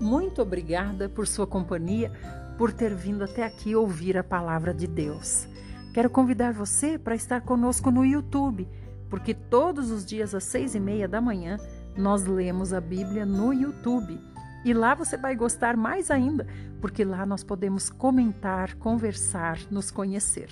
Muito 0.00 0.42
obrigada 0.42 1.08
por 1.08 1.26
sua 1.26 1.46
companhia, 1.46 2.10
por 2.58 2.72
ter 2.72 2.94
vindo 2.94 3.22
até 3.22 3.44
aqui 3.44 3.74
ouvir 3.74 4.18
a 4.18 4.24
palavra 4.24 4.74
de 4.74 4.86
Deus. 4.86 5.46
Quero 5.94 6.10
convidar 6.10 6.52
você 6.52 6.98
para 6.98 7.14
estar 7.14 7.42
conosco 7.42 7.90
no 7.90 8.04
YouTube, 8.04 8.68
porque 9.08 9.34
todos 9.34 9.90
os 9.90 10.04
dias 10.04 10.34
às 10.34 10.44
seis 10.44 10.74
e 10.74 10.80
meia 10.80 11.06
da 11.06 11.20
manhã 11.20 11.58
nós 11.96 12.24
lemos 12.24 12.72
a 12.72 12.80
Bíblia 12.80 13.26
no 13.26 13.52
YouTube. 13.52 14.18
E 14.64 14.72
lá 14.72 14.94
você 14.94 15.16
vai 15.16 15.36
gostar 15.36 15.76
mais 15.76 16.10
ainda, 16.10 16.46
porque 16.80 17.04
lá 17.04 17.26
nós 17.26 17.44
podemos 17.44 17.90
comentar, 17.90 18.74
conversar, 18.76 19.58
nos 19.70 19.90
conhecer. 19.90 20.48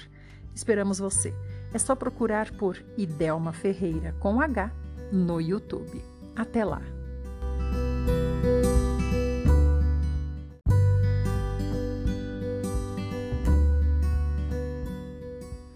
Esperamos 0.55 0.99
você. 0.99 1.35
É 1.73 1.79
só 1.79 1.95
procurar 1.95 2.51
por 2.53 2.83
Idelma 2.97 3.53
Ferreira 3.53 4.15
com 4.21 4.41
H 4.41 4.73
no 5.13 5.41
YouTube. 5.41 6.03
Até 6.35 6.65
lá! 6.65 6.83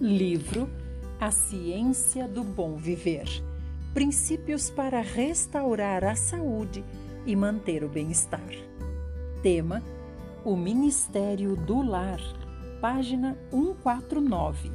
Livro 0.01 0.69
A 1.21 1.31
Ciência 1.31 2.29
do 2.29 2.45
Bom 2.45 2.77
Viver 2.77 3.27
Princípios 3.95 4.71
para 4.71 5.01
restaurar 5.01 6.03
a 6.03 6.17
saúde 6.17 6.85
e 7.25 7.37
manter 7.37 7.85
o 7.85 7.89
bem-estar. 7.89 8.51
Tema: 9.41 9.81
O 10.45 10.57
Ministério 10.57 11.55
do 11.55 11.81
Lar, 11.81 12.19
página 12.81 13.39
149. 13.53 14.73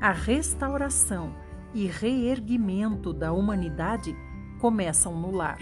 A 0.00 0.12
restauração 0.12 1.34
e 1.74 1.86
reerguimento 1.86 3.12
da 3.12 3.34
humanidade 3.34 4.16
começam 4.58 5.14
no 5.20 5.30
lar. 5.30 5.60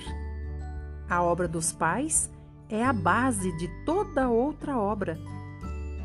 A 1.10 1.20
obra 1.20 1.48
dos 1.48 1.72
pais 1.72 2.30
é 2.68 2.84
a 2.84 2.92
base 2.92 3.50
de 3.56 3.66
toda 3.84 4.28
outra 4.28 4.78
obra. 4.78 5.18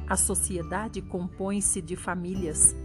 A 0.10 0.18
sociedade 0.18 1.00
compõe-se 1.00 1.80
de 1.80 1.96
famílias 1.96 2.76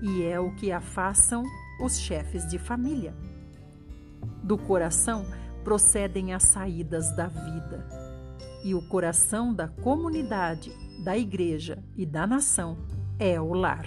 e 0.00 0.22
é 0.22 0.38
o 0.38 0.54
que 0.54 0.70
a 0.70 0.80
façam 0.80 1.42
os 1.80 1.98
chefes 1.98 2.48
de 2.48 2.60
família. 2.60 3.12
Do 4.40 4.56
coração 4.56 5.26
procedem 5.64 6.32
as 6.32 6.44
saídas 6.44 7.10
da 7.16 7.26
vida, 7.26 7.88
e 8.64 8.72
o 8.72 8.88
coração 8.88 9.52
da 9.52 9.66
comunidade, 9.66 10.72
da 11.02 11.18
igreja 11.18 11.82
e 11.96 12.06
da 12.06 12.24
nação 12.24 12.78
é 13.18 13.40
o 13.40 13.52
lar. 13.52 13.86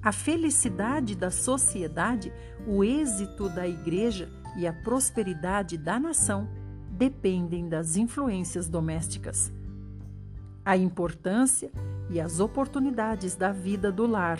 A 0.00 0.12
felicidade 0.12 1.16
da 1.16 1.30
sociedade, 1.30 2.32
o 2.66 2.84
êxito 2.84 3.48
da 3.48 3.66
igreja 3.66 4.28
e 4.56 4.66
a 4.66 4.72
prosperidade 4.72 5.76
da 5.76 5.98
nação 5.98 6.48
dependem 6.90 7.68
das 7.68 7.96
influências 7.96 8.68
domésticas. 8.68 9.52
A 10.64 10.76
importância 10.76 11.70
e 12.10 12.20
as 12.20 12.38
oportunidades 12.38 13.34
da 13.34 13.50
vida 13.50 13.90
do 13.90 14.06
lar 14.06 14.38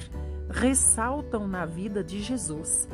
ressaltam 0.49 1.49
na 1.49 1.67
vida 1.67 2.05
de 2.05 2.23
Jesus. 2.23 2.89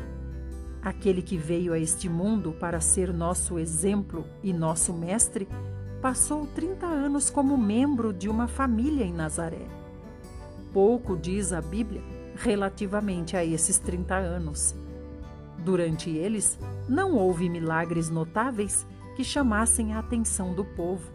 Aquele 0.83 1.21
que 1.21 1.37
veio 1.37 1.73
a 1.73 1.79
este 1.79 2.09
mundo 2.09 2.53
para 2.53 2.81
ser 2.81 3.13
nosso 3.13 3.59
exemplo 3.59 4.27
e 4.43 4.53
nosso 4.53 4.93
mestre, 4.93 5.49
passou 6.01 6.47
30 6.47 6.87
anos 6.87 7.31
como 7.31 7.57
membro 7.57 8.13
de 8.13 8.29
uma 8.29 8.47
família 8.49 9.05
em 9.05 9.13
Nazaré. 9.13 9.67
Pouco 10.73 11.17
diz 11.17 11.53
a 11.53 11.63
Bíblia 11.63 12.14
relativamente 12.35 13.37
a 13.37 13.45
esses 13.45 13.79
30 13.79 14.15
anos. 14.15 14.75
Durante 15.65 16.11
eles, 16.11 16.59
não 16.89 17.15
houve 17.17 17.49
milagres 17.49 18.11
notáveis 18.11 18.87
que 19.17 19.25
chamassem 19.25 19.95
a 19.95 20.01
atenção 20.01 20.55
do 20.55 20.65
povo. 20.65 21.11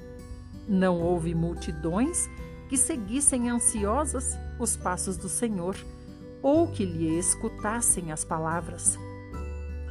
Não 0.67 1.01
houve 1.01 1.35
multidões 1.35 2.29
que 2.67 2.77
seguissem 2.77 3.49
ansiosas 3.49 4.37
os 4.59 4.75
passos 4.75 5.17
do 5.17 5.29
Senhor 5.29 5.75
ou 6.41 6.67
que 6.67 6.85
lhe 6.85 7.17
escutassem 7.17 8.11
as 8.11 8.23
palavras. 8.23 8.97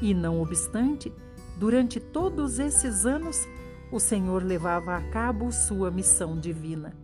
E 0.00 0.14
não 0.14 0.40
obstante, 0.40 1.12
durante 1.58 2.00
todos 2.00 2.58
esses 2.58 3.04
anos, 3.04 3.46
o 3.90 3.98
Senhor 3.98 4.42
levava 4.42 4.96
a 4.96 5.02
cabo 5.10 5.50
sua 5.50 5.90
missão 5.90 6.38
divina. 6.38 6.94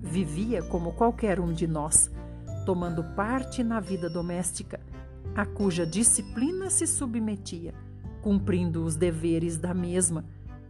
Vivia 0.00 0.62
como 0.62 0.92
qualquer 0.92 1.40
um 1.40 1.52
de 1.52 1.66
nós, 1.66 2.10
tomando 2.64 3.02
parte 3.14 3.62
na 3.64 3.80
vida 3.80 4.08
doméstica, 4.08 4.80
a 5.34 5.44
cuja 5.46 5.86
disciplina 5.86 6.70
se 6.70 6.86
submetia, 6.86 7.74
cumprindo 8.22 8.84
os 8.84 8.96
deveres 8.96 9.56
da 9.56 9.72
mesma 9.72 10.24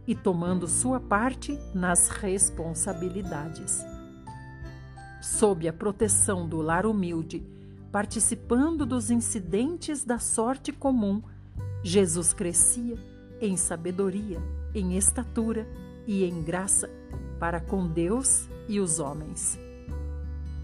e 0.07 0.15
tomando 0.15 0.67
sua 0.67 0.99
parte 0.99 1.57
nas 1.73 2.09
responsabilidades. 2.09 3.83
Sob 5.21 5.67
a 5.67 5.73
proteção 5.73 6.47
do 6.47 6.61
lar 6.61 6.85
humilde, 6.85 7.45
participando 7.91 8.85
dos 8.85 9.11
incidentes 9.11 10.03
da 10.03 10.17
sorte 10.17 10.71
comum, 10.71 11.21
Jesus 11.83 12.33
crescia 12.33 12.97
em 13.39 13.57
sabedoria, 13.57 14.39
em 14.73 14.97
estatura 14.97 15.67
e 16.07 16.23
em 16.23 16.41
graça 16.41 16.89
para 17.39 17.59
com 17.59 17.87
Deus 17.87 18.47
e 18.67 18.79
os 18.79 18.99
homens. 18.99 19.59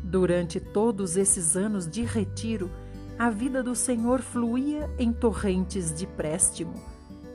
Durante 0.08 0.58
todos 0.62 1.18
esses 1.18 1.58
anos 1.58 1.86
de 1.86 2.02
retiro, 2.04 2.72
a 3.20 3.30
vida 3.30 3.62
do 3.62 3.76
Senhor 3.76 4.22
fluía 4.22 4.90
em 4.98 5.12
torrentes 5.12 5.94
de 5.94 6.08
préstimo. 6.08 6.76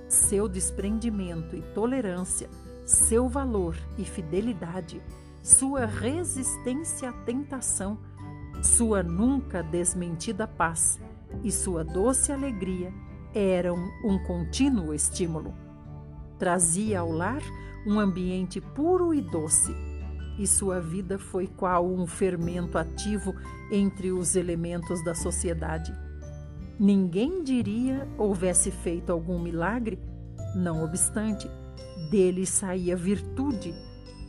Seu 0.08 0.48
desprendimento 0.48 1.54
e 1.54 1.60
tolerância, 1.74 2.48
seu 2.86 3.28
valor 3.28 3.76
e 3.98 4.04
fidelidade, 4.06 5.02
sua 5.42 5.84
resistência 5.84 7.10
à 7.10 7.12
tentação, 7.12 7.98
sua 8.62 9.02
nunca 9.02 9.62
desmentida 9.62 10.48
paz 10.48 10.98
e 11.44 11.52
sua 11.52 11.84
doce 11.84 12.32
alegria 12.32 12.90
eram 13.34 13.76
um 14.02 14.18
contínuo 14.18 14.94
estímulo. 14.94 15.52
Trazia 16.38 17.00
ao 17.00 17.12
lar 17.12 17.42
um 17.86 18.00
ambiente 18.00 18.62
puro 18.62 19.12
e 19.12 19.20
doce, 19.20 19.74
e 20.38 20.46
sua 20.46 20.80
vida 20.80 21.18
foi 21.18 21.46
qual 21.46 21.86
um 21.86 22.06
fermento 22.06 22.78
ativo 22.78 23.34
entre 23.70 24.12
os 24.12 24.34
elementos 24.34 25.02
da 25.04 25.14
sociedade. 25.14 25.94
Ninguém 26.78 27.42
diria 27.42 28.08
houvesse 28.18 28.70
feito 28.70 29.12
algum 29.12 29.38
milagre, 29.38 29.98
não 30.54 30.82
obstante, 30.82 31.48
dele 32.10 32.44
saía 32.46 32.96
virtude 32.96 33.74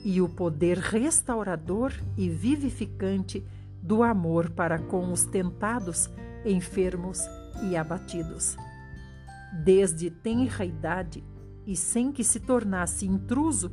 e 0.04 0.22
o 0.22 0.28
poder 0.28 0.78
restaurador 0.78 1.94
e 2.18 2.30
vivificante 2.30 3.44
do 3.82 4.04
amor 4.04 4.50
para 4.50 4.78
com 4.78 5.12
os 5.12 5.26
tentados, 5.26 6.10
enfermos 6.46 7.20
e 7.70 7.76
abatidos. 7.76 8.58
Desde 9.64 10.10
tenra 10.10 10.66
idade, 10.66 11.24
e 11.66 11.76
sem 11.76 12.12
que 12.12 12.24
se 12.24 12.40
tornasse 12.40 13.06
intruso, 13.06 13.72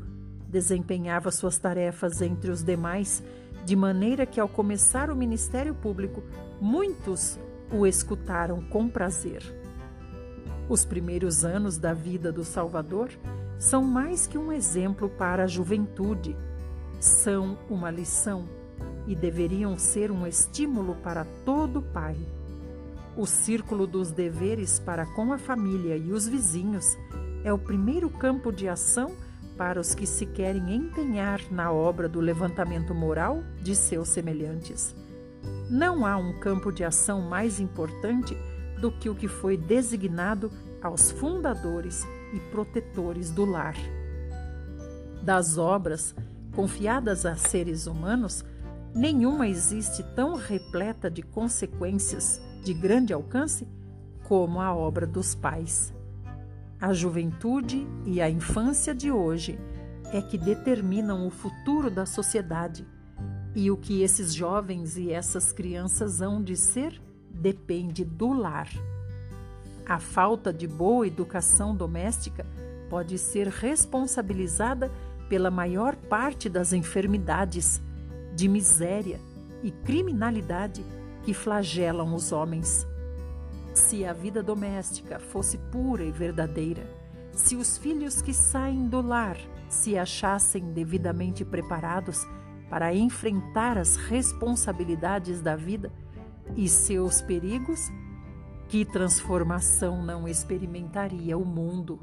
desempenhava 0.51 1.31
suas 1.31 1.57
tarefas 1.57 2.21
entre 2.21 2.51
os 2.51 2.63
demais, 2.63 3.23
de 3.65 3.77
maneira 3.77 4.27
que, 4.27 4.41
ao 4.41 4.49
começar 4.49 5.11
o 5.11 5.17
ministério 5.17 5.75
público, 5.75 6.23
muitos 6.61 7.39
o 7.73 7.87
escutaram 7.87 8.61
com 8.63 8.89
prazer. 8.89 9.43
Os 10.69 10.85
primeiros 10.85 11.45
anos 11.45 11.79
da 11.79 11.95
vida 11.95 12.33
do 12.33 12.45
Salvador 12.45 13.11
são 13.59 13.83
mais 13.83 14.27
que 14.27 14.37
um 14.37 14.53
exemplo 14.53 15.09
para 15.09 15.45
a 15.45 15.47
juventude, 15.47 16.37
são 16.99 17.57
uma 17.69 17.91
lição 17.91 18.49
e 19.07 19.15
deveriam 19.15 19.79
ser 19.79 20.11
um 20.11 20.27
estímulo 20.27 20.97
para 20.97 21.25
todo 21.45 21.81
pai. 21.81 22.17
O 23.17 23.27
círculo 23.27 23.87
dos 23.87 24.11
deveres 24.11 24.79
para 24.79 25.07
com 25.07 25.33
a 25.33 25.39
família 25.39 25.97
e 25.97 26.13
os 26.13 26.27
vizinhos 26.27 26.97
é 27.45 27.53
o 27.53 27.59
primeiro 27.59 28.09
campo 28.09 28.53
de 28.53 28.69
ação 28.69 29.15
para 29.61 29.79
os 29.79 29.95
que 29.95 30.07
se 30.07 30.25
querem 30.25 30.75
empenhar 30.75 31.39
na 31.51 31.71
obra 31.71 32.09
do 32.09 32.19
levantamento 32.19 32.95
moral 32.95 33.45
de 33.61 33.77
seus 33.77 34.09
semelhantes. 34.09 34.97
Não 35.69 36.07
há 36.07 36.17
um 36.17 36.33
campo 36.41 36.73
de 36.73 36.83
ação 36.83 37.21
mais 37.21 37.61
importante 37.61 38.35
do 38.81 38.91
que 38.91 39.11
o 39.11 39.15
que 39.15 39.29
foi 39.29 39.59
designado 39.59 40.51
aos 40.81 41.11
fundadores 41.11 42.07
e 42.33 42.41
protetores 42.51 43.31
do 43.31 43.45
lar. 43.45 43.77
Das 45.23 45.59
obras 45.59 46.15
confiadas 46.57 47.27
a 47.27 47.37
seres 47.37 47.87
humanos, 47.87 48.43
Nenhuma 48.95 49.47
existe 49.47 50.03
tão 50.17 50.35
repleta 50.35 51.09
de 51.09 51.23
consequências 51.23 52.41
de 52.65 52.75
grande 52.75 53.13
alcance 53.13 53.69
como 54.25 54.61
a 54.61 54.75
obra 54.75 55.07
dos 55.07 55.35
pais. 55.35 55.93
A 56.81 56.95
juventude 56.95 57.87
e 58.07 58.23
a 58.23 58.31
infância 58.31 58.95
de 58.95 59.13
hoje 59.13 59.59
é 60.15 60.23
que 60.23 60.39
determinam 60.39 61.27
o 61.27 61.31
futuro 61.31 61.91
da 61.91 62.07
sociedade, 62.07 62.87
e 63.55 63.71
o 63.71 63.77
que 63.77 64.03
esses 64.03 64.33
jovens 64.33 64.97
e 64.97 65.13
essas 65.13 65.53
crianças 65.53 66.23
hão 66.23 66.43
de 66.43 66.57
ser 66.57 66.99
depende 67.31 68.03
do 68.03 68.33
lar. 68.33 68.69
A 69.85 69.99
falta 69.99 70.53
de 70.53 70.67
boa 70.67 71.07
educação 71.07 71.77
doméstica 71.77 72.47
pode 72.89 73.19
ser 73.19 73.49
responsabilizada 73.49 74.91
pela 75.29 75.51
maior 75.51 75.95
parte 75.95 76.49
das 76.49 76.73
enfermidades 76.73 77.83
de 78.35 78.49
miséria 78.49 79.21
e 79.63 79.71
criminalidade 79.71 80.83
que 81.25 81.35
flagelam 81.35 82.15
os 82.15 82.33
homens. 82.33 82.87
Se 83.73 84.05
a 84.05 84.13
vida 84.13 84.43
doméstica 84.43 85.19
fosse 85.19 85.59
pura 85.59 86.05
e 86.05 86.11
verdadeira, 86.11 86.83
se 87.33 87.57
os 87.57 87.79
filhos 87.79 88.21
que 88.21 88.35
saem 88.35 88.89
do 88.89 89.01
lar 89.01 89.37
se 89.69 89.97
achassem 89.97 90.73
devidamente 90.73 91.45
preparados 91.45 92.27
para 92.69 92.95
enfrentar 92.95 93.79
as 93.79 93.97
responsabilidades 93.97 95.41
da 95.41 95.57
vida 95.57 95.93
e 96.57 96.69
seus 96.69 97.23
perigos, 97.23 97.91
que 98.69 98.85
transformação 98.85 100.03
não 100.03 100.29
experimentaria 100.29 101.37
o 101.37 101.45
mundo? 101.45 101.99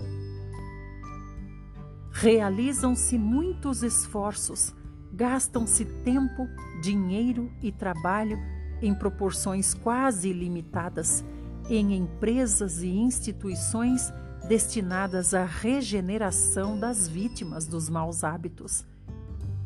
Realizam-se 2.12 3.18
muitos 3.18 3.84
esforços 3.84 4.74
Gastam-se 5.18 5.86
tempo, 6.04 6.48
dinheiro 6.80 7.52
e 7.62 7.72
trabalho 7.72 8.38
em 8.82 8.94
proporções 8.94 9.74
quase 9.74 10.30
ilimitadas 10.30 11.26
em 11.70 11.96
empresas 11.96 12.82
e 12.82 12.88
instituições 12.88 14.14
destinadas 14.48 15.34
à 15.34 15.44
regeneração 15.44 16.80
das 16.80 17.08
vítimas 17.08 17.68
dos 17.68 17.90
maus 17.90 18.24
hábitos. 18.24 18.86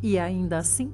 E 0.01 0.17
ainda 0.17 0.57
assim, 0.57 0.93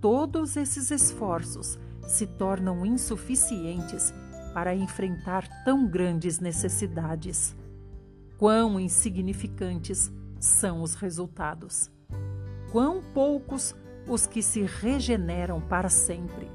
todos 0.00 0.56
esses 0.56 0.90
esforços 0.90 1.78
se 2.06 2.26
tornam 2.26 2.86
insuficientes 2.86 4.14
para 4.54 4.74
enfrentar 4.74 5.46
tão 5.64 5.86
grandes 5.86 6.38
necessidades. 6.40 7.54
Quão 8.38 8.80
insignificantes 8.80 10.10
são 10.40 10.82
os 10.82 10.94
resultados! 10.94 11.90
quão 12.70 13.02
poucos 13.14 13.74
os 14.06 14.26
que 14.26 14.42
se 14.42 14.62
regeneram 14.62 15.60
para 15.60 15.88
sempre. 15.88 16.48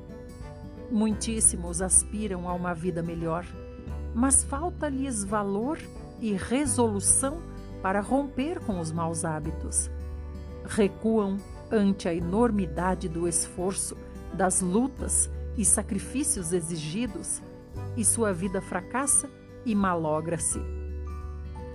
Muitíssimos 0.91 1.81
aspiram 1.81 2.47
a 2.47 2.53
uma 2.53 2.73
vida 2.73 3.01
melhor, 3.01 3.45
mas 4.13 4.43
falta-lhes 4.43 5.23
valor 5.23 5.79
e 6.19 6.33
resolução 6.33 7.41
para 7.81 7.99
romper 7.99 8.59
com 8.59 8.79
os 8.79 8.91
maus 8.91 9.25
hábitos. 9.25 9.89
Recuam 10.65 11.37
ante 11.71 12.07
a 12.07 12.13
enormidade 12.13 13.09
do 13.09 13.27
esforço, 13.27 13.97
das 14.33 14.61
lutas 14.61 15.29
e 15.57 15.65
sacrifícios 15.65 16.53
exigidos, 16.53 17.41
e 17.97 18.05
sua 18.05 18.31
vida 18.31 18.61
fracassa 18.61 19.29
e 19.65 19.75
malogra-se. 19.75 20.59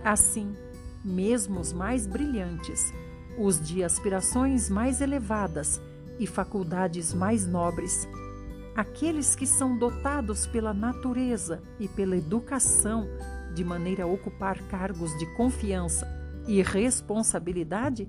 Assim, 0.04 0.56
mesmo 1.04 1.60
os 1.60 1.72
mais 1.72 2.06
brilhantes, 2.06 2.92
os 3.38 3.60
de 3.60 3.84
aspirações 3.84 4.68
mais 4.68 5.00
elevadas 5.00 5.80
e 6.18 6.26
faculdades 6.26 7.14
mais 7.14 7.46
nobres, 7.46 8.08
aqueles 8.78 9.34
que 9.34 9.44
são 9.44 9.76
dotados 9.76 10.46
pela 10.46 10.72
natureza 10.72 11.60
e 11.80 11.88
pela 11.88 12.16
educação 12.16 13.08
de 13.52 13.64
maneira 13.64 14.04
a 14.04 14.06
ocupar 14.06 14.56
cargos 14.68 15.10
de 15.18 15.26
confiança 15.34 16.06
e 16.46 16.62
responsabilidade, 16.62 18.08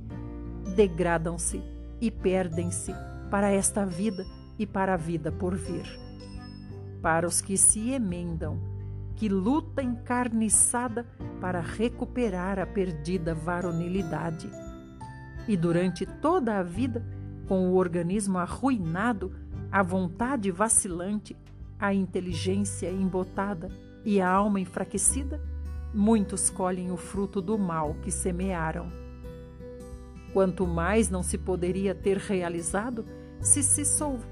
degradam-se 0.76 1.60
e 2.00 2.12
perdem-se 2.12 2.94
para 3.32 3.50
esta 3.50 3.84
vida 3.84 4.24
e 4.60 4.68
para 4.68 4.94
a 4.94 4.98
vida 4.98 5.32
por 5.32 5.56
vir. 5.56 5.88
Para 7.02 7.26
os 7.26 7.42
que 7.42 7.58
se 7.58 7.90
emendam, 7.90 8.62
que 9.16 9.28
luta 9.28 9.82
encarniçada 9.82 11.04
para 11.42 11.62
recuperar 11.62 12.60
a 12.60 12.68
perdida 12.68 13.34
varonilidade. 13.34 14.48
E 15.48 15.58
durante 15.58 16.06
toda 16.06 16.60
a 16.60 16.62
vida, 16.62 17.04
com 17.48 17.72
o 17.72 17.76
organismo 17.76 18.38
arruinado, 18.38 19.49
a 19.72 19.84
vontade 19.84 20.50
vacilante, 20.52 21.38
a 21.80 21.94
inteligência 21.94 22.90
embotada 22.90 23.70
e 24.04 24.20
a 24.20 24.30
alma 24.30 24.60
enfraquecida, 24.60 25.42
muitos 25.94 26.50
colhem 26.50 26.92
o 26.92 26.98
fruto 26.98 27.42
do 27.42 27.58
mal 27.58 27.96
que 28.02 28.12
semearam. 28.12 28.92
Quanto 30.34 30.66
mais 30.66 31.10
não 31.10 31.22
se 31.22 31.38
poderia 31.38 31.94
ter 31.94 32.18
realizado 32.18 33.06
se 33.42 33.64
se 33.64 33.84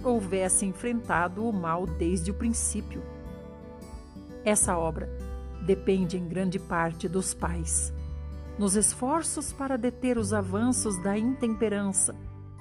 houvesse 0.04 0.66
enfrentado 0.66 1.48
o 1.48 1.54
mal 1.54 1.86
desde 1.86 2.32
o 2.32 2.34
princípio. 2.34 3.02
Essa 4.44 4.78
obra 4.78 5.10
depende 5.66 6.18
em 6.18 6.28
grande 6.28 6.60
parte 6.60 7.08
dos 7.08 7.34
pais. 7.34 7.94
Nos 8.58 8.76
esforços 8.76 9.54
para 9.54 9.78
deter 9.78 10.18
os 10.18 10.34
avanços 10.34 10.98
da 11.02 11.18
intemperança 11.18 12.16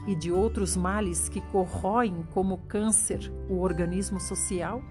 e 0.07 0.15
de 0.15 0.31
outros 0.31 0.77
males 0.77 1.29
que 1.29 1.41
corroem 1.41 2.25
como 2.33 2.59
câncer 2.59 3.33
o 3.49 3.61
organismo 3.61 4.21
social, 4.21 4.83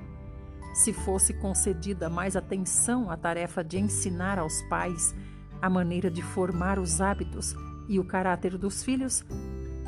se 0.73 0.91
fosse 0.91 1.33
concedida 1.33 2.09
mais 2.09 2.35
atenção 2.35 3.09
à 3.09 3.15
tarefa 3.15 3.63
de 3.63 3.79
ensinar 3.79 4.37
aos 4.37 4.61
pais 4.63 5.15
a 5.61 5.69
maneira 5.69 6.11
de 6.11 6.21
formar 6.21 6.77
os 6.77 6.99
hábitos 6.99 7.55
e 7.87 7.97
o 7.97 8.03
caráter 8.03 8.57
dos 8.57 8.83
filhos, 8.83 9.23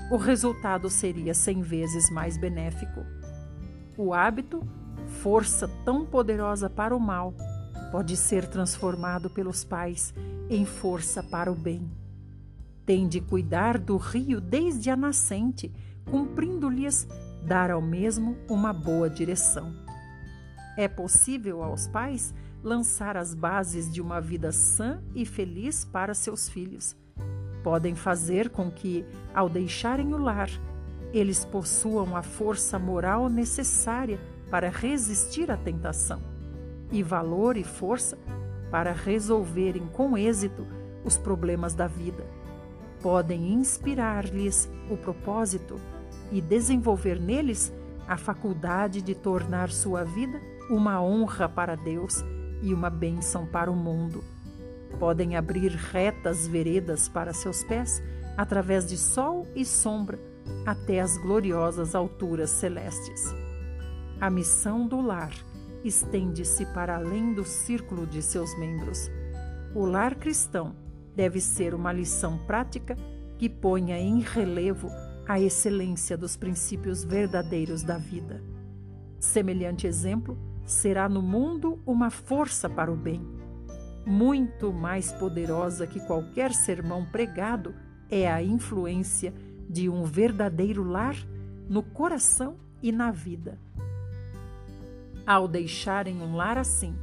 o 0.09 0.15
resultado 0.15 0.89
seria 0.89 1.33
cem 1.33 1.61
vezes 1.61 2.09
mais 2.09 2.37
benéfico. 2.37 3.05
O 3.97 4.13
hábito, 4.13 4.65
força 5.21 5.67
tão 5.83 6.05
poderosa 6.05 6.69
para 6.69 6.95
o 6.95 6.99
mal, 6.99 7.33
pode 7.91 8.15
ser 8.15 8.47
transformado 8.47 9.29
pelos 9.29 9.65
pais 9.65 10.13
em 10.49 10.65
força 10.65 11.21
para 11.21 11.51
o 11.51 11.55
bem. 11.55 12.06
Tem 12.87 13.07
de 13.07 13.21
cuidar 13.21 13.77
do 13.77 13.97
rio 13.97 14.41
desde 14.41 14.89
a 14.89 14.95
nascente, 14.95 15.71
cumprindo-lhes 16.09 17.07
dar 17.43 17.69
ao 17.69 17.81
mesmo 17.81 18.35
uma 18.49 18.73
boa 18.73 19.07
direção. 19.07 19.71
É 20.75 20.87
possível 20.87 21.61
aos 21.61 21.87
pais 21.87 22.33
lançar 22.63 23.15
as 23.15 23.35
bases 23.35 23.93
de 23.93 24.01
uma 24.01 24.19
vida 24.19 24.51
sã 24.51 24.99
e 25.13 25.23
feliz 25.23 25.85
para 25.85 26.15
seus 26.15 26.49
filhos 26.49 26.95
podem 27.67 27.95
fazer 27.95 28.49
com 28.49 28.71
que, 28.71 29.05
ao 29.35 29.49
deixarem 29.49 30.13
o 30.13 30.17
lar, 30.17 30.49
eles 31.13 31.43
possuam 31.43 32.15
a 32.15 32.23
força 32.23 32.79
moral 32.79 33.27
necessária 33.27 34.17
para 34.49 34.69
resistir 34.69 35.51
à 35.51 35.57
tentação 35.57 36.21
e 36.93 37.03
valor 37.03 37.57
e 37.57 37.65
força 37.65 38.17
para 38.71 38.93
resolverem 38.93 39.85
com 39.87 40.17
êxito 40.17 40.65
os 41.03 41.17
problemas 41.17 41.73
da 41.73 41.87
vida. 41.87 42.23
Podem 43.01 43.53
inspirar-lhes 43.53 44.69
o 44.89 44.97
propósito 44.97 45.79
e 46.31 46.41
desenvolver 46.41 47.19
neles 47.19 47.71
a 48.07 48.17
faculdade 48.17 49.01
de 49.01 49.13
tornar 49.13 49.69
sua 49.69 50.03
vida 50.03 50.41
uma 50.69 51.01
honra 51.01 51.47
para 51.47 51.75
Deus 51.75 52.23
e 52.61 52.73
uma 52.73 52.89
bênção 52.89 53.45
para 53.45 53.71
o 53.71 53.75
mundo 53.75 54.23
Podem 54.99 55.35
abrir 55.35 55.71
retas 55.71 56.47
veredas 56.47 57.07
para 57.07 57.33
seus 57.33 57.63
pés 57.63 58.01
através 58.35 58.87
de 58.87 58.97
sol 58.97 59.47
e 59.55 59.63
sombra 59.63 60.19
até 60.65 60.99
as 61.01 61.17
gloriosas 61.17 61.93
alturas 61.93 62.49
celestes. 62.49 63.23
A 64.19 64.29
missão 64.29 64.87
do 64.87 64.99
lar 64.99 65.31
estende-se 65.83 66.65
para 66.67 66.95
além 66.95 67.33
do 67.33 67.45
círculo 67.45 68.07
de 68.07 68.23
seus 68.23 68.57
membros. 68.57 69.11
O 69.75 69.85
lar 69.85 70.15
cristão 70.15 70.75
deve 71.17 71.41
ser 71.41 71.73
uma 71.73 71.91
lição 71.91 72.37
prática 72.47 72.95
que 73.37 73.49
ponha 73.49 73.99
em 73.99 74.21
relevo 74.21 74.89
a 75.27 75.37
excelência 75.37 76.17
dos 76.17 76.37
princípios 76.37 77.03
verdadeiros 77.03 77.83
da 77.83 77.97
vida. 77.97 78.41
Semelhante 79.19 79.85
exemplo 79.85 80.37
será 80.65 81.09
no 81.09 81.21
mundo 81.21 81.81
uma 81.85 82.09
força 82.09 82.69
para 82.69 82.91
o 82.91 82.95
bem 82.95 83.21
muito 84.07 84.71
mais 84.71 85.11
poderosa 85.11 85.85
que 85.85 85.99
qualquer 85.99 86.53
sermão 86.53 87.05
pregado 87.05 87.75
é 88.09 88.31
a 88.31 88.41
influência 88.41 89.33
de 89.69 89.89
um 89.89 90.05
verdadeiro 90.05 90.81
lar 90.81 91.17
no 91.67 91.83
coração 91.83 92.55
e 92.81 92.89
na 92.89 93.11
vida. 93.11 93.59
Ao 95.25 95.45
deixarem 95.45 96.21
um 96.21 96.37
lar 96.37 96.57
assim, 96.57 96.95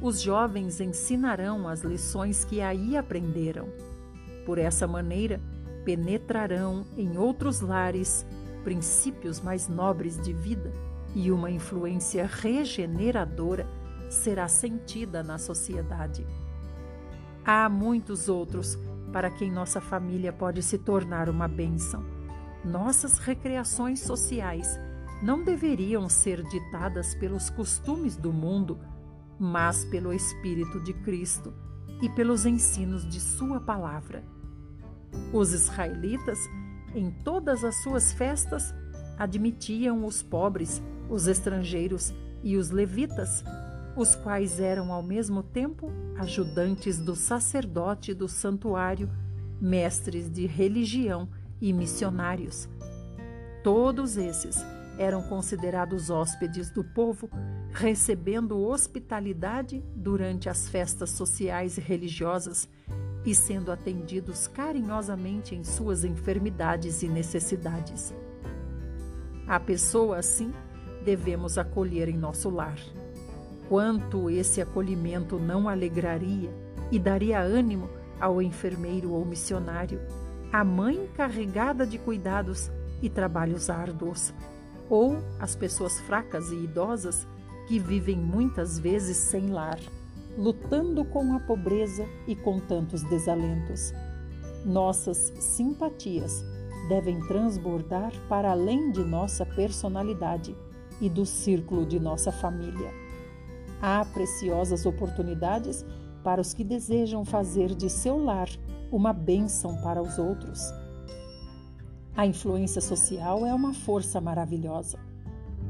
os 0.00 0.20
jovens 0.20 0.80
ensinarão 0.80 1.68
as 1.68 1.82
lições 1.82 2.44
que 2.44 2.60
aí 2.60 2.96
aprenderam. 2.96 3.68
Por 4.46 4.58
essa 4.58 4.86
maneira, 4.86 5.40
penetrarão 5.84 6.86
em 6.96 7.18
outros 7.18 7.60
lares 7.60 8.26
princípios 8.64 9.40
mais 9.40 9.68
nobres 9.68 10.20
de 10.20 10.32
vida 10.32 10.72
e 11.14 11.30
uma 11.30 11.50
influência 11.50 12.26
regeneradora 12.26 13.66
será 14.08 14.48
sentida 14.48 15.22
na 15.22 15.38
sociedade. 15.38 16.26
Há 17.44 17.68
muitos 17.68 18.28
outros 18.28 18.78
para 19.12 19.30
quem 19.30 19.50
nossa 19.50 19.80
família 19.80 20.32
pode 20.32 20.62
se 20.62 20.78
tornar 20.78 21.28
uma 21.28 21.48
bênção. 21.48 22.04
Nossas 22.64 23.18
recreações 23.18 24.00
sociais 24.00 24.78
não 25.22 25.42
deveriam 25.42 26.08
ser 26.08 26.42
ditadas 26.44 27.14
pelos 27.14 27.50
costumes 27.50 28.16
do 28.16 28.32
mundo, 28.32 28.78
mas 29.40 29.84
pelo 29.86 30.12
Espírito 30.12 30.78
de 30.80 30.92
Cristo 30.92 31.52
e 32.02 32.08
pelos 32.10 32.44
ensinos 32.44 33.08
de 33.08 33.18
Sua 33.18 33.60
palavra. 33.60 34.22
Os 35.32 35.52
israelitas, 35.52 36.38
em 36.94 37.10
todas 37.10 37.64
as 37.64 37.82
suas 37.82 38.12
festas, 38.12 38.74
admitiam 39.18 40.04
os 40.04 40.22
pobres, 40.22 40.82
os 41.08 41.26
estrangeiros 41.26 42.12
e 42.42 42.56
os 42.56 42.70
levitas 42.70 43.42
os 43.96 44.14
quais 44.14 44.60
eram 44.60 44.92
ao 44.92 45.02
mesmo 45.02 45.42
tempo 45.42 45.90
ajudantes 46.16 46.98
do 46.98 47.16
sacerdote 47.16 48.14
do 48.14 48.28
santuário, 48.28 49.10
mestres 49.60 50.30
de 50.30 50.46
religião 50.46 51.28
e 51.60 51.72
missionários. 51.72 52.68
Todos 53.62 54.16
esses 54.16 54.56
eram 54.98 55.22
considerados 55.22 56.10
hóspedes 56.10 56.70
do 56.70 56.84
povo, 56.84 57.28
recebendo 57.72 58.58
hospitalidade 58.58 59.82
durante 59.94 60.48
as 60.48 60.68
festas 60.68 61.10
sociais 61.10 61.78
e 61.78 61.80
religiosas 61.80 62.68
e 63.24 63.34
sendo 63.34 63.70
atendidos 63.70 64.48
carinhosamente 64.48 65.54
em 65.54 65.62
suas 65.62 66.04
enfermidades 66.04 67.02
e 67.02 67.08
necessidades. 67.08 68.14
A 69.46 69.60
pessoa 69.60 70.18
assim 70.18 70.52
devemos 71.04 71.58
acolher 71.58 72.08
em 72.08 72.16
nosso 72.16 72.50
lar. 72.50 72.78
Quanto 73.68 74.28
esse 74.28 74.60
acolhimento 74.60 75.38
não 75.38 75.68
alegraria 75.68 76.50
e 76.90 76.98
daria 76.98 77.40
ânimo 77.40 77.88
ao 78.18 78.42
enfermeiro 78.42 79.12
ou 79.12 79.24
missionário, 79.24 80.00
à 80.52 80.64
mãe 80.64 81.08
carregada 81.14 81.86
de 81.86 81.98
cuidados 81.98 82.70
e 83.00 83.08
trabalhos 83.08 83.70
árduos, 83.70 84.34
ou 84.88 85.18
às 85.38 85.54
pessoas 85.54 86.00
fracas 86.00 86.50
e 86.50 86.56
idosas 86.56 87.26
que 87.70 87.78
vivem 87.78 88.16
muitas 88.16 88.80
vezes 88.80 89.16
sem 89.16 89.50
lar, 89.50 89.78
lutando 90.36 91.04
com 91.04 91.36
a 91.36 91.38
pobreza 91.38 92.04
e 92.26 92.34
com 92.34 92.58
tantos 92.58 93.04
desalentos. 93.04 93.92
Nossas 94.66 95.32
simpatias 95.38 96.44
devem 96.88 97.20
transbordar 97.28 98.12
para 98.28 98.50
além 98.50 98.90
de 98.90 99.04
nossa 99.04 99.46
personalidade 99.46 100.52
e 101.00 101.08
do 101.08 101.24
círculo 101.24 101.86
de 101.86 102.00
nossa 102.00 102.32
família. 102.32 102.92
Há 103.80 104.04
preciosas 104.04 104.84
oportunidades 104.84 105.86
para 106.24 106.40
os 106.40 106.52
que 106.52 106.64
desejam 106.64 107.24
fazer 107.24 107.72
de 107.72 107.88
seu 107.88 108.18
lar 108.18 108.48
uma 108.90 109.12
bênção 109.12 109.80
para 109.80 110.02
os 110.02 110.18
outros. 110.18 110.60
A 112.16 112.26
influência 112.26 112.80
social 112.80 113.46
é 113.46 113.54
uma 113.54 113.72
força 113.72 114.20
maravilhosa. 114.20 114.98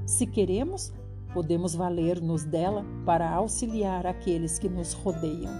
Se 0.07 0.27
queremos, 0.27 0.95
podemos 1.33 1.75
valer-nos 1.75 2.45
dela 2.45 2.85
para 3.05 3.31
auxiliar 3.31 4.07
aqueles 4.07 4.59
que 4.59 4.69
nos 4.69 4.93
rodeiam. 4.93 5.53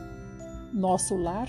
Nosso 0.73 1.17
lar 1.17 1.49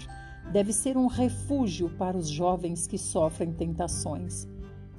deve 0.52 0.74
ser 0.74 0.98
um 0.98 1.08
refúgio 1.08 1.90
para 1.98 2.18
os 2.18 2.28
jovens 2.28 2.88
que 2.88 2.98
sofrem 2.98 3.52
tentações. 3.52 4.48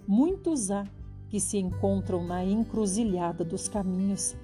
Muitos 0.06 0.70
há 0.70 0.85
que 1.28 1.40
se 1.40 1.58
encontram 1.58 2.24
na 2.24 2.44
encruzilhada 2.44 3.44
dos 3.44 3.68
caminhos. 3.68 4.37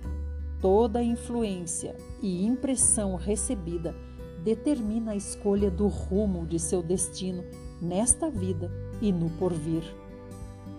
Toda 0.60 1.02
influência 1.02 1.94
e 2.22 2.44
impressão 2.44 3.14
recebida 3.14 3.94
determina 4.42 5.12
a 5.12 5.16
escolha 5.16 5.70
do 5.70 5.86
rumo 5.86 6.46
de 6.46 6.58
seu 6.58 6.82
destino 6.82 7.44
nesta 7.80 8.30
vida 8.30 8.70
e 9.00 9.12
no 9.12 9.30
porvir. 9.30 9.82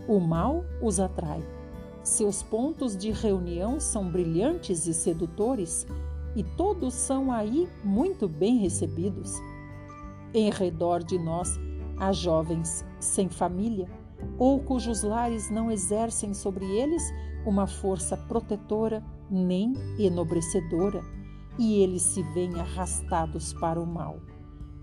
O 0.08 0.20
mal 0.20 0.66
os 0.82 1.00
atrai. 1.00 1.59
Seus 2.04 2.42
pontos 2.42 2.96
de 2.96 3.12
reunião 3.12 3.80
são 3.80 4.10
brilhantes 4.10 4.88
e 4.88 4.94
sedutores, 4.94 5.86
e 6.36 6.44
todos 6.44 6.94
são 6.94 7.32
aí 7.32 7.68
muito 7.84 8.28
bem 8.28 8.58
recebidos. 8.58 9.34
Em 10.34 10.50
redor 10.50 11.04
de 11.04 11.18
nós 11.20 11.60
há 11.98 12.12
jovens 12.12 12.86
sem 13.00 13.28
família, 13.28 13.90
ou 14.38 14.60
cujos 14.60 15.04
lares 15.04 15.50
não 15.50 15.72
exercem 15.72 16.34
sobre 16.34 16.66
eles 16.66 17.04
uma 17.46 17.68
força 17.68 18.16
protetora 18.16 19.04
nem 19.30 19.74
enobrecedora, 19.98 21.04
e 21.58 21.82
eles 21.82 22.04
se 22.04 22.24
veem 22.34 22.60
arrastados 22.60 23.54
para 23.54 23.82
o 23.82 23.86
mal. 23.86 24.20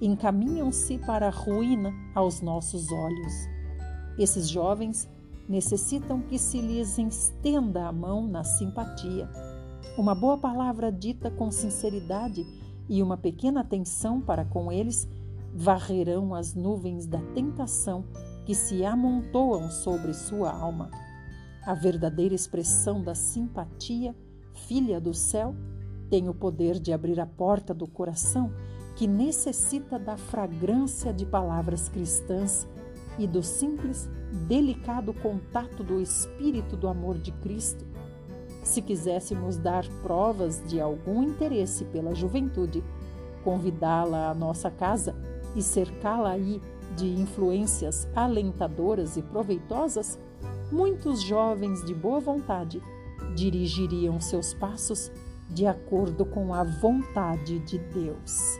Encaminham-se 0.00 0.98
para 0.98 1.28
a 1.28 1.30
ruína 1.30 1.94
aos 2.14 2.42
nossos 2.42 2.92
olhos. 2.92 3.32
Esses 4.18 4.48
jovens 4.48 5.08
necessitam 5.48 6.20
que 6.20 6.38
se 6.38 6.60
lhes 6.60 6.98
estenda 6.98 7.86
a 7.86 7.92
mão 7.92 8.26
na 8.26 8.44
simpatia. 8.44 9.28
Uma 9.96 10.14
boa 10.14 10.36
palavra 10.36 10.90
dita 10.90 11.30
com 11.30 11.50
sinceridade 11.50 12.44
e 12.88 13.02
uma 13.02 13.16
pequena 13.16 13.60
atenção 13.60 14.20
para 14.20 14.44
com 14.44 14.70
eles 14.70 15.08
varrerão 15.54 16.34
as 16.34 16.54
nuvens 16.54 17.06
da 17.06 17.20
tentação 17.34 18.04
que 18.44 18.54
se 18.54 18.84
amontoam 18.84 19.70
sobre 19.70 20.12
sua 20.12 20.50
alma. 20.50 20.90
A 21.64 21.74
verdadeira 21.74 22.34
expressão 22.34 23.02
da 23.02 23.14
simpatia, 23.14 24.14
filha 24.52 25.00
do 25.00 25.14
céu, 25.14 25.54
tem 26.08 26.28
o 26.28 26.34
poder 26.34 26.78
de 26.78 26.92
abrir 26.92 27.18
a 27.18 27.26
porta 27.26 27.74
do 27.74 27.86
coração 27.88 28.52
que 28.94 29.06
necessita 29.06 29.98
da 29.98 30.16
fragrância 30.16 31.12
de 31.12 31.26
palavras 31.26 31.88
cristãs 31.88 32.66
e 33.18 33.26
do 33.26 33.42
simples, 33.42 34.08
delicado 34.46 35.12
contato 35.14 35.82
do 35.82 36.00
Espírito 36.00 36.76
do 36.76 36.88
amor 36.88 37.18
de 37.18 37.32
Cristo. 37.32 37.84
Se 38.62 38.82
quiséssemos 38.82 39.56
dar 39.56 39.86
provas 40.02 40.62
de 40.66 40.80
algum 40.80 41.22
interesse 41.22 41.84
pela 41.84 42.14
juventude, 42.14 42.82
convidá-la 43.44 44.30
à 44.30 44.34
nossa 44.34 44.70
casa 44.70 45.14
e 45.54 45.62
cercá-la 45.62 46.30
aí 46.30 46.60
de 46.96 47.06
influências 47.06 48.08
alentadoras 48.14 49.16
e 49.16 49.22
proveitosas, 49.22 50.18
muitos 50.70 51.22
jovens 51.22 51.84
de 51.84 51.94
boa 51.94 52.18
vontade 52.18 52.82
dirigiriam 53.34 54.20
seus 54.20 54.52
passos 54.54 55.12
de 55.48 55.66
acordo 55.66 56.24
com 56.24 56.52
a 56.52 56.64
vontade 56.64 57.58
de 57.60 57.78
Deus. 57.78 58.58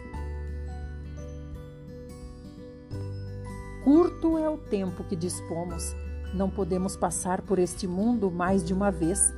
Curto 3.87 4.37
é 4.37 4.51
o 4.51 4.59
tempo 4.59 5.05
que 5.05 5.15
dispomos, 5.15 5.95
não 6.35 6.51
podemos 6.51 6.97
passar 6.97 7.41
por 7.41 7.57
este 7.57 7.87
mundo 7.87 8.33
mais 8.33 8.65
de 8.65 8.75
uma 8.75 8.91
vez. 8.91 9.33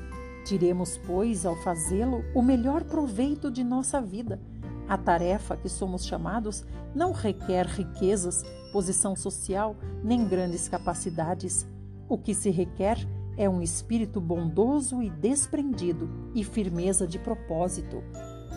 Tiremos, 0.46 0.96
pois, 1.06 1.44
ao 1.44 1.54
fazê-lo, 1.56 2.24
o 2.34 2.40
melhor 2.40 2.82
proveito 2.84 3.50
de 3.50 3.62
nossa 3.62 4.00
vida 4.00 4.40
a 4.88 4.96
tarefa 4.96 5.54
que 5.54 5.68
somos 5.68 6.06
chamados 6.06 6.64
não 6.94 7.12
requer 7.12 7.66
riquezas, 7.66 8.42
posição 8.72 9.14
social, 9.14 9.76
nem 10.02 10.26
grandes 10.26 10.66
capacidades. 10.66 11.66
O 12.08 12.16
que 12.16 12.34
se 12.34 12.48
requer 12.48 12.96
é 13.36 13.48
um 13.50 13.60
espírito 13.60 14.18
bondoso 14.18 15.02
e 15.02 15.10
desprendido 15.10 16.08
e 16.34 16.42
firmeza 16.42 17.06
de 17.06 17.18
propósito. 17.18 18.02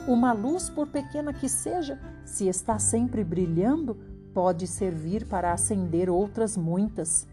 Uma 0.08 0.32
luz, 0.32 0.69
por 0.69 0.88
pequena 0.88 1.34
que 1.34 1.49
seja, 1.49 1.99
se 2.25 2.47
está 2.47 2.80
sempre 2.80 3.25
brilhando, 3.25 3.97
pode 4.34 4.67
servir 4.67 5.26
para 5.26 5.52
acender 5.54 6.10
outras 6.10 6.58
muitas. 6.58 7.28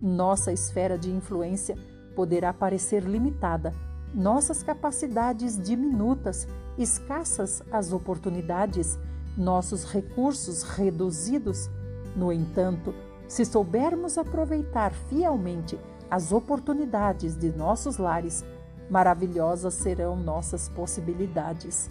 Nossa 0.00 0.52
esfera 0.52 0.98
de 0.98 1.10
influência 1.10 1.76
poderá 2.14 2.52
parecer 2.52 3.04
limitada, 3.04 3.72
nossas 4.14 4.62
capacidades 4.62 5.60
diminutas, 5.60 6.46
escassas 6.76 7.62
as 7.70 7.92
oportunidades, 7.92 8.98
nossos 9.36 9.84
recursos 9.84 10.62
reduzidos. 10.62 11.70
No 12.14 12.32
entanto, 12.32 12.94
se 13.26 13.44
soubermos 13.44 14.18
aproveitar 14.18 14.92
fielmente 15.08 15.78
as 16.10 16.32
oportunidades 16.32 17.36
de 17.36 17.50
nossos 17.56 17.96
lares, 17.96 18.44
maravilhosas 18.90 19.72
serão 19.74 20.14
nossas 20.16 20.68
possibilidades. 20.68 21.88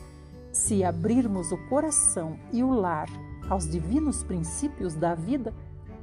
Se 0.52 0.84
abrirmos 0.84 1.52
o 1.52 1.58
coração 1.70 2.38
e 2.52 2.62
o 2.64 2.70
lar 2.70 3.10
aos 3.52 3.70
divinos 3.70 4.24
princípios 4.24 4.96
da 4.96 5.14
vida, 5.14 5.54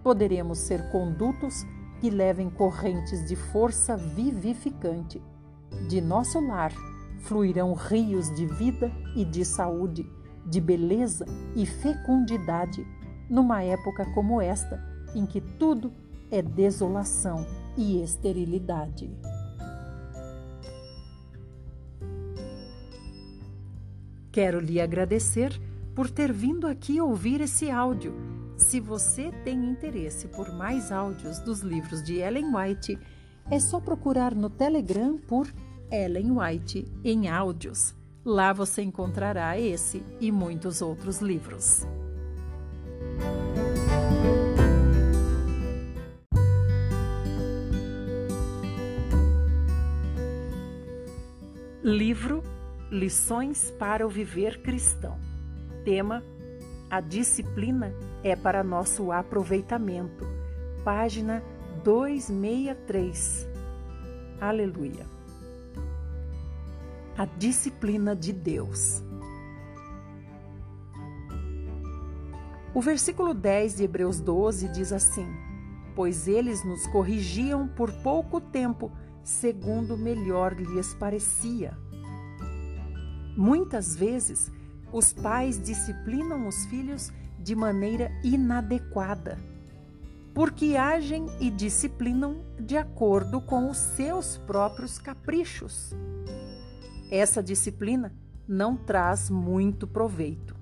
poderemos 0.03 0.59
ser 0.59 0.91
condutos 0.91 1.65
que 1.99 2.11
levem 2.11 2.51
correntes 2.51 3.27
de 3.27 3.35
força 3.35 3.97
vivificante 3.97 5.23
de 5.89 5.99
nosso 6.03 6.41
lar 6.41 6.73
fluirão 7.21 7.73
rios 7.73 8.31
de 8.37 8.45
vida 8.45 8.93
e 9.17 9.25
de 9.25 9.47
saúde, 9.47 10.07
de 10.45 10.61
beleza 10.61 11.25
e 11.57 11.65
fecundidade, 11.65 12.87
numa 13.31 13.63
época 13.63 14.05
como 14.13 14.43
esta, 14.43 14.79
em 15.15 15.25
que 15.25 15.41
tudo 15.41 15.91
é 16.31 16.43
desolação 16.43 17.47
e 17.79 18.03
esterilidade. 18.03 19.11
Quero 24.31 24.61
lhe 24.61 24.81
agradecer 24.81 25.59
por 25.99 26.09
ter 26.09 26.33
vindo 26.33 26.69
aqui 26.69 27.01
ouvir 27.01 27.41
esse 27.41 27.69
áudio. 27.69 28.15
Se 28.57 28.79
você 28.79 29.33
tem 29.43 29.69
interesse 29.69 30.29
por 30.29 30.53
mais 30.53 30.93
áudios 30.93 31.41
dos 31.41 31.59
livros 31.59 32.05
de 32.05 32.19
Ellen 32.19 32.55
White, 32.55 32.97
é 33.51 33.59
só 33.59 33.81
procurar 33.81 34.33
no 34.33 34.49
Telegram 34.49 35.19
por 35.19 35.53
Ellen 35.91 36.39
White 36.39 36.87
em 37.03 37.29
áudios. 37.29 37.97
Lá 38.25 38.53
você 38.53 38.81
encontrará 38.83 39.59
esse 39.59 40.01
e 40.21 40.31
muitos 40.31 40.81
outros 40.81 41.19
livros. 41.19 41.85
Livro 51.83 52.45
Lições 52.89 53.73
para 53.73 54.07
o 54.07 54.09
Viver 54.09 54.63
Cristão. 54.63 55.28
Tema: 55.88 56.22
A 56.90 57.01
disciplina 57.01 57.94
é 58.22 58.37
para 58.37 58.62
nosso 58.62 59.11
aproveitamento. 59.11 60.22
Página 60.85 61.42
263. 61.83 63.48
Aleluia. 64.38 65.07
A 67.16 67.24
disciplina 67.24 68.14
de 68.14 68.35
Deus. 68.35 69.03
O 72.74 72.83
versículo 72.83 73.33
10 73.33 73.77
de 73.77 73.85
Hebreus 73.85 74.20
12 74.20 74.68
diz 74.68 74.92
assim: 74.92 75.27
Pois 75.96 76.29
eles 76.29 76.62
nos 76.66 76.87
corrigiam 76.88 77.66
por 77.66 77.91
pouco 78.03 78.43
tempo, 78.43 78.93
segundo 79.24 79.97
melhor 79.97 80.53
lhes 80.55 80.93
parecia. 80.93 81.78
Muitas 83.34 83.97
vezes, 83.97 84.53
os 84.93 85.12
pais 85.12 85.61
disciplinam 85.62 86.47
os 86.47 86.64
filhos 86.66 87.12
de 87.39 87.55
maneira 87.55 88.11
inadequada 88.22 89.39
porque 90.39 90.76
agem 90.76 91.26
e 91.41 91.51
disciplinam 91.51 92.45
de 92.61 92.76
acordo 92.76 93.41
com 93.41 93.68
os 93.68 93.76
seus 93.76 94.36
próprios 94.36 94.97
caprichos. 94.97 95.93
Essa 97.11 97.43
disciplina 97.43 98.14
não 98.47 98.76
traz 98.76 99.28
muito 99.30 99.84
proveito. 99.84 100.55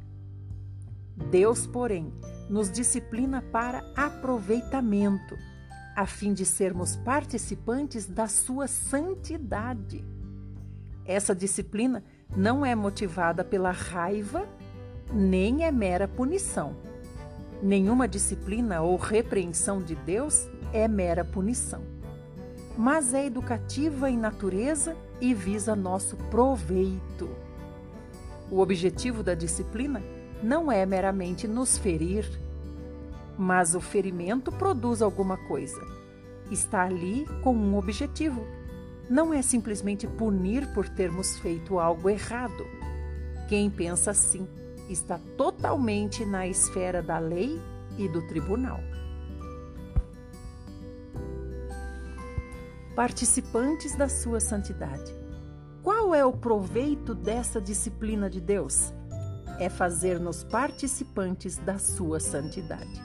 Deus, 1.31 1.67
porém, 1.67 2.11
nos 2.49 2.73
disciplina 2.73 3.43
para 3.43 3.85
aproveitamento, 3.95 5.37
a 5.95 6.07
fim 6.07 6.33
de 6.33 6.47
sermos 6.47 6.97
participantes 6.97 8.07
da 8.07 8.29
sua 8.29 8.67
santidade. 8.67 10.03
Essa 11.05 11.35
disciplina 11.35 12.03
não 12.37 12.65
é 12.65 12.75
motivada 12.75 13.43
pela 13.43 13.71
raiva, 13.71 14.47
nem 15.13 15.65
é 15.65 15.73
mera 15.73 16.07
punição 16.07 16.77
Nenhuma 17.63 18.07
disciplina 18.07 18.83
ou 18.83 18.97
repreensão 18.97 19.81
de 19.81 19.95
Deus 19.95 20.47
é 20.73 20.87
mera 20.87 21.25
punição. 21.25 21.83
mas 22.79 23.15
é 23.15 23.25
educativa 23.25 24.11
em 24.11 24.19
natureza 24.19 24.95
e 25.19 25.33
visa 25.33 25.75
nosso 25.75 26.15
proveito. 26.31 27.31
O 28.51 28.61
objetivo 28.61 29.23
da 29.23 29.33
disciplina 29.35 30.03
não 30.43 30.71
é 30.71 30.85
meramente 30.85 31.49
nos 31.49 31.79
ferir, 31.79 32.29
mas 33.39 33.75
o 33.75 33.81
ferimento 33.81 34.53
produz 34.53 35.01
alguma 35.01 35.39
coisa. 35.49 35.81
Está 36.51 36.83
ali 36.83 37.27
com 37.43 37.57
um 37.57 37.79
objetivo. 37.79 38.47
Não 39.09 39.33
é 39.33 39.41
simplesmente 39.41 40.07
punir 40.07 40.67
por 40.73 40.89
termos 40.89 41.39
feito 41.39 41.79
algo 41.79 42.11
errado. 42.11 42.67
Quem 43.49 43.71
pensa 43.71 44.11
assim 44.11 44.49
está 44.89 45.19
totalmente 45.37 46.25
na 46.25 46.47
esfera 46.47 47.03
da 47.03 47.19
lei 47.19 47.61
e 47.97 48.09
do 48.09 48.27
tribunal. 48.27 48.81
Participantes 52.95 53.95
da 53.95 54.09
sua 54.09 54.41
santidade. 54.41 55.15
Qual 55.83 56.15
é 56.15 56.25
o 56.25 56.33
proveito 56.33 57.15
dessa 57.15 57.61
disciplina 57.61 58.29
de 58.29 58.41
Deus? 58.41 58.93
É 59.61 59.69
fazer-nos 59.69 60.43
participantes 60.43 61.59
da 61.59 61.79
sua 61.79 62.19
santidade. 62.19 63.01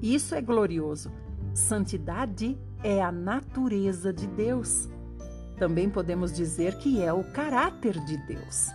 Isso 0.00 0.34
é 0.34 0.40
glorioso. 0.40 1.12
Santidade 1.52 2.58
é 2.82 3.02
a 3.02 3.12
natureza 3.12 4.12
de 4.12 4.26
Deus. 4.26 4.88
Também 5.58 5.88
podemos 5.88 6.32
dizer 6.32 6.76
que 6.78 7.02
é 7.02 7.12
o 7.12 7.24
caráter 7.24 7.98
de 8.04 8.16
Deus. 8.26 8.70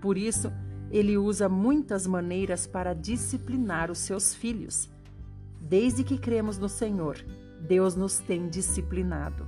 Por 0.00 0.16
isso, 0.16 0.52
ele 0.90 1.18
usa 1.18 1.48
muitas 1.48 2.06
maneiras 2.06 2.66
para 2.66 2.94
disciplinar 2.94 3.90
os 3.90 3.98
seus 3.98 4.34
filhos. 4.34 4.88
Desde 5.60 6.04
que 6.04 6.16
cremos 6.16 6.58
no 6.58 6.68
Senhor, 6.68 7.16
Deus 7.60 7.96
nos 7.96 8.18
tem 8.18 8.48
disciplinado. 8.48 9.46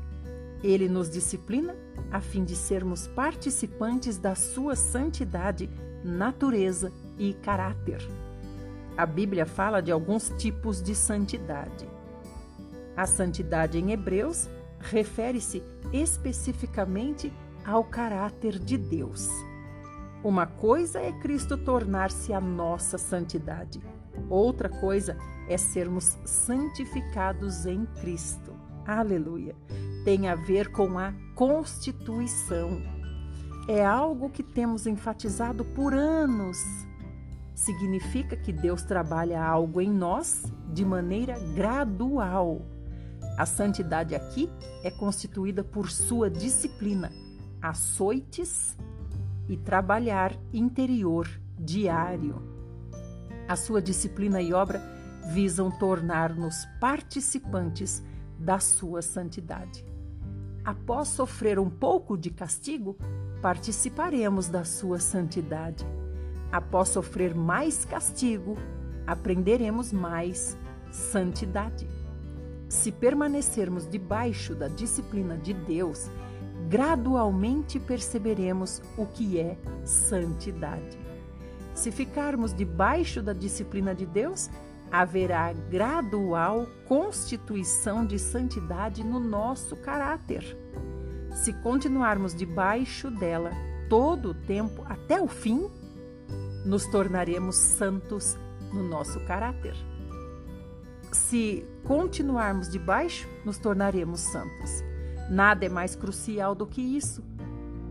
Ele 0.63 0.89
nos 0.89 1.09
disciplina 1.09 1.75
a 2.11 2.21
fim 2.21 2.45
de 2.45 2.57
sermos 2.57 3.07
participantes 3.07 4.19
da 4.19 4.35
sua 4.35 4.75
santidade, 4.75 5.71
natureza 6.05 6.93
e 7.17 7.33
caráter. 7.35 8.07
A 8.97 9.07
Bíblia 9.07 9.47
fala 9.47 9.81
de 9.81 9.93
alguns 9.93 10.33
tipos 10.37 10.83
de 10.83 10.95
santidade. 10.95 11.89
A 12.97 13.07
santidade 13.07 13.79
em 13.79 13.93
Hebreus 13.93 14.49
refere-se 14.81 15.63
especificamente 15.93 17.33
ao 17.65 17.85
caráter 17.85 18.59
de 18.59 18.77
Deus. 18.77 19.29
Uma 20.23 20.47
coisa 20.47 21.01
é 21.01 21.13
Cristo 21.13 21.57
tornar-se 21.57 22.33
a 22.33 22.41
nossa 22.41 22.99
santidade, 22.99 23.81
outra 24.29 24.69
coisa 24.69 25.17
é 25.49 25.57
sermos 25.57 26.19
santificados 26.25 27.67
em 27.67 27.87
Cristo. 28.01 28.53
Aleluia! 28.87 29.55
Tem 30.05 30.29
a 30.29 30.35
ver 30.35 30.73
com 30.73 30.99
a 30.99 31.13
constituição. 31.35 32.83
É 33.69 33.85
algo 33.85 34.31
que 34.31 34.43
temos 34.43 34.87
enfatizado 34.87 35.65
por 35.65 35.93
anos. 35.93 36.59
Significa 37.55 38.35
que 38.35 38.53
Deus 38.53 38.83
trabalha 38.83 39.45
algo 39.45 39.81
em 39.81 39.91
nós 39.91 40.45
de 40.73 40.85
maneira 40.85 41.39
gradual. 41.55 42.63
A 43.39 43.47
santidade 43.47 44.17
aqui 44.17 44.51
é 44.83 44.91
constituída 44.91 45.63
por 45.63 45.93
sua 45.93 46.29
disciplina, 46.29 47.13
açoites 47.63 48.77
e 49.49 49.57
trabalhar 49.57 50.37
interior 50.53 51.31
diário. 51.57 52.43
A 53.47 53.55
sua 53.55 53.81
disciplina 53.81 54.43
e 54.43 54.53
obra 54.53 54.83
visam 55.33 55.71
tornar-nos 55.71 56.67
participantes 56.81 58.03
da 58.37 58.59
sua 58.59 59.03
santidade. 59.03 59.85
Após 60.65 61.07
sofrer 61.07 61.61
um 61.61 61.71
pouco 61.71 62.19
de 62.19 62.31
castigo, 62.31 62.99
participaremos 63.41 64.49
da 64.49 64.65
sua 64.65 64.99
santidade. 64.99 65.87
Após 66.51 66.89
sofrer 66.89 67.37
mais 67.37 67.85
castigo, 67.85 68.57
aprenderemos 69.07 69.93
mais 69.93 70.59
santidade. 70.91 71.98
Se 72.69 72.93
permanecermos 72.93 73.89
debaixo 73.89 74.55
da 74.55 74.69
disciplina 74.69 75.37
de 75.37 75.55
Deus, 75.55 76.11
gradualmente 76.69 77.81
perceberemos 77.81 78.83
o 78.97 79.07
que 79.07 79.41
é 79.41 79.59
santidade. 79.85 80.99
Se 81.73 81.91
ficarmos 81.91 82.53
debaixo 82.53 83.23
da 83.23 83.33
disciplina 83.33 83.95
de 83.95 84.05
Deus, 84.05 84.51
haverá 84.91 85.53
gradual 85.53 86.67
constituição 86.87 88.05
de 88.05 88.19
santidade 88.19 89.03
no 89.03 89.19
nosso 89.19 89.77
caráter. 89.77 90.57
Se 91.33 91.53
continuarmos 91.53 92.35
debaixo 92.35 93.11
dela 93.11 93.51
todo 93.89 94.31
o 94.31 94.35
tempo 94.35 94.83
até 94.87 95.21
o 95.21 95.29
fim, 95.29 95.71
nos 96.65 96.85
tornaremos 96.87 97.57
santos 97.57 98.37
no 98.73 98.83
nosso 98.83 99.21
caráter. 99.21 99.75
Se 101.13 101.67
continuarmos 101.85 102.69
debaixo, 102.69 103.29
nos 103.45 103.59
tornaremos 103.59 104.21
santos. 104.21 104.85
Nada 105.31 105.67
é 105.67 105.69
mais 105.69 105.95
crucial 105.95 106.55
do 106.55 106.67
que 106.67 106.81
isso. 106.81 107.23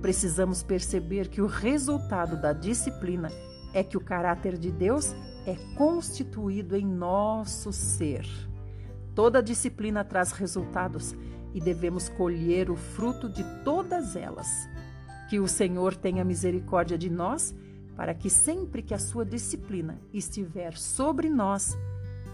Precisamos 0.02 0.64
perceber 0.64 1.28
que 1.28 1.42
o 1.42 1.48
resultado 1.48 2.40
da 2.40 2.54
disciplina 2.54 3.32
é 3.74 3.84
que 3.84 3.98
o 3.98 4.02
caráter 4.02 4.58
de 4.58 4.72
Deus 4.72 5.16
é 5.46 5.56
constituído 5.76 6.76
em 6.76 6.86
nosso 6.86 7.72
ser. 7.72 8.28
Toda 9.16 9.42
disciplina 9.42 10.04
traz 10.04 10.32
resultados 10.32 11.16
e 11.54 11.60
devemos 11.60 12.10
colher 12.10 12.70
o 12.70 12.76
fruto 12.76 13.28
de 13.28 13.44
todas 13.64 14.16
elas. 14.16 14.48
Que 15.30 15.40
o 15.40 15.48
Senhor 15.48 15.96
tenha 15.96 16.24
misericórdia 16.24 16.98
de 16.98 17.10
nós, 17.10 17.56
para 17.96 18.14
que 18.14 18.30
sempre 18.30 18.84
que 18.84 18.94
a 18.94 19.00
sua 19.00 19.26
disciplina 19.26 20.00
estiver 20.14 20.78
sobre 20.78 21.30
nós, 21.30 21.76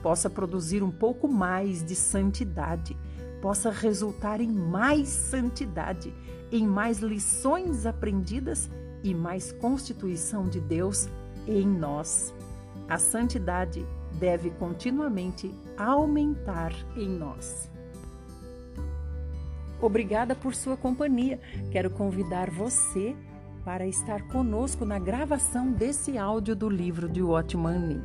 possa 0.04 0.30
produzir 0.30 0.84
um 0.84 0.91
pouco 0.91 1.28
mais 1.28 1.84
de 1.84 1.95
santidade 1.95 2.95
possa 3.43 3.70
resultar 3.70 4.39
em 4.39 4.49
mais 4.49 5.10
santidade, 5.10 6.14
em 6.49 6.66
mais 6.66 6.99
lições 6.99 7.86
aprendidas 7.86 8.72
e 9.04 9.14
mais 9.14 9.51
constituição 9.51 10.45
de 10.45 10.62
Deus 10.62 11.10
em 11.45 11.68
nós. 11.68 12.34
A 12.88 12.97
santidade 12.97 13.86
deve 14.18 14.49
continuamente 14.51 15.54
aumentar 15.78 16.72
em 16.95 17.10
nós. 17.10 17.70
Obrigada 19.82 20.34
por 20.34 20.56
sua 20.56 20.78
companhia. 20.78 21.38
Quero 21.70 21.89
convidar 21.89 22.49
você 22.49 23.14
para 23.66 23.86
estar 23.86 24.26
conosco 24.30 24.86
na 24.86 24.97
gravação 24.99 25.70
desse 25.70 26.18
áudio 26.18 26.56
do 26.56 26.70
livro 26.70 27.10
de 27.10 27.22
Watchman 27.22 27.80
Nee. 27.80 28.01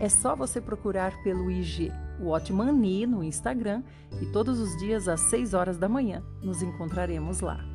É 0.00 0.08
só 0.08 0.34
você 0.34 0.60
procurar 0.60 1.12
pelo 1.22 1.50
IG 1.50 1.92
Watchman 2.20 2.72
Nee 2.72 3.06
no 3.06 3.22
Instagram 3.22 3.82
e 4.20 4.26
todos 4.26 4.58
os 4.58 4.76
dias 4.78 5.08
às 5.08 5.20
6 5.22 5.54
horas 5.54 5.78
da 5.78 5.88
manhã 5.88 6.22
nos 6.42 6.62
encontraremos 6.62 7.40
lá. 7.40 7.71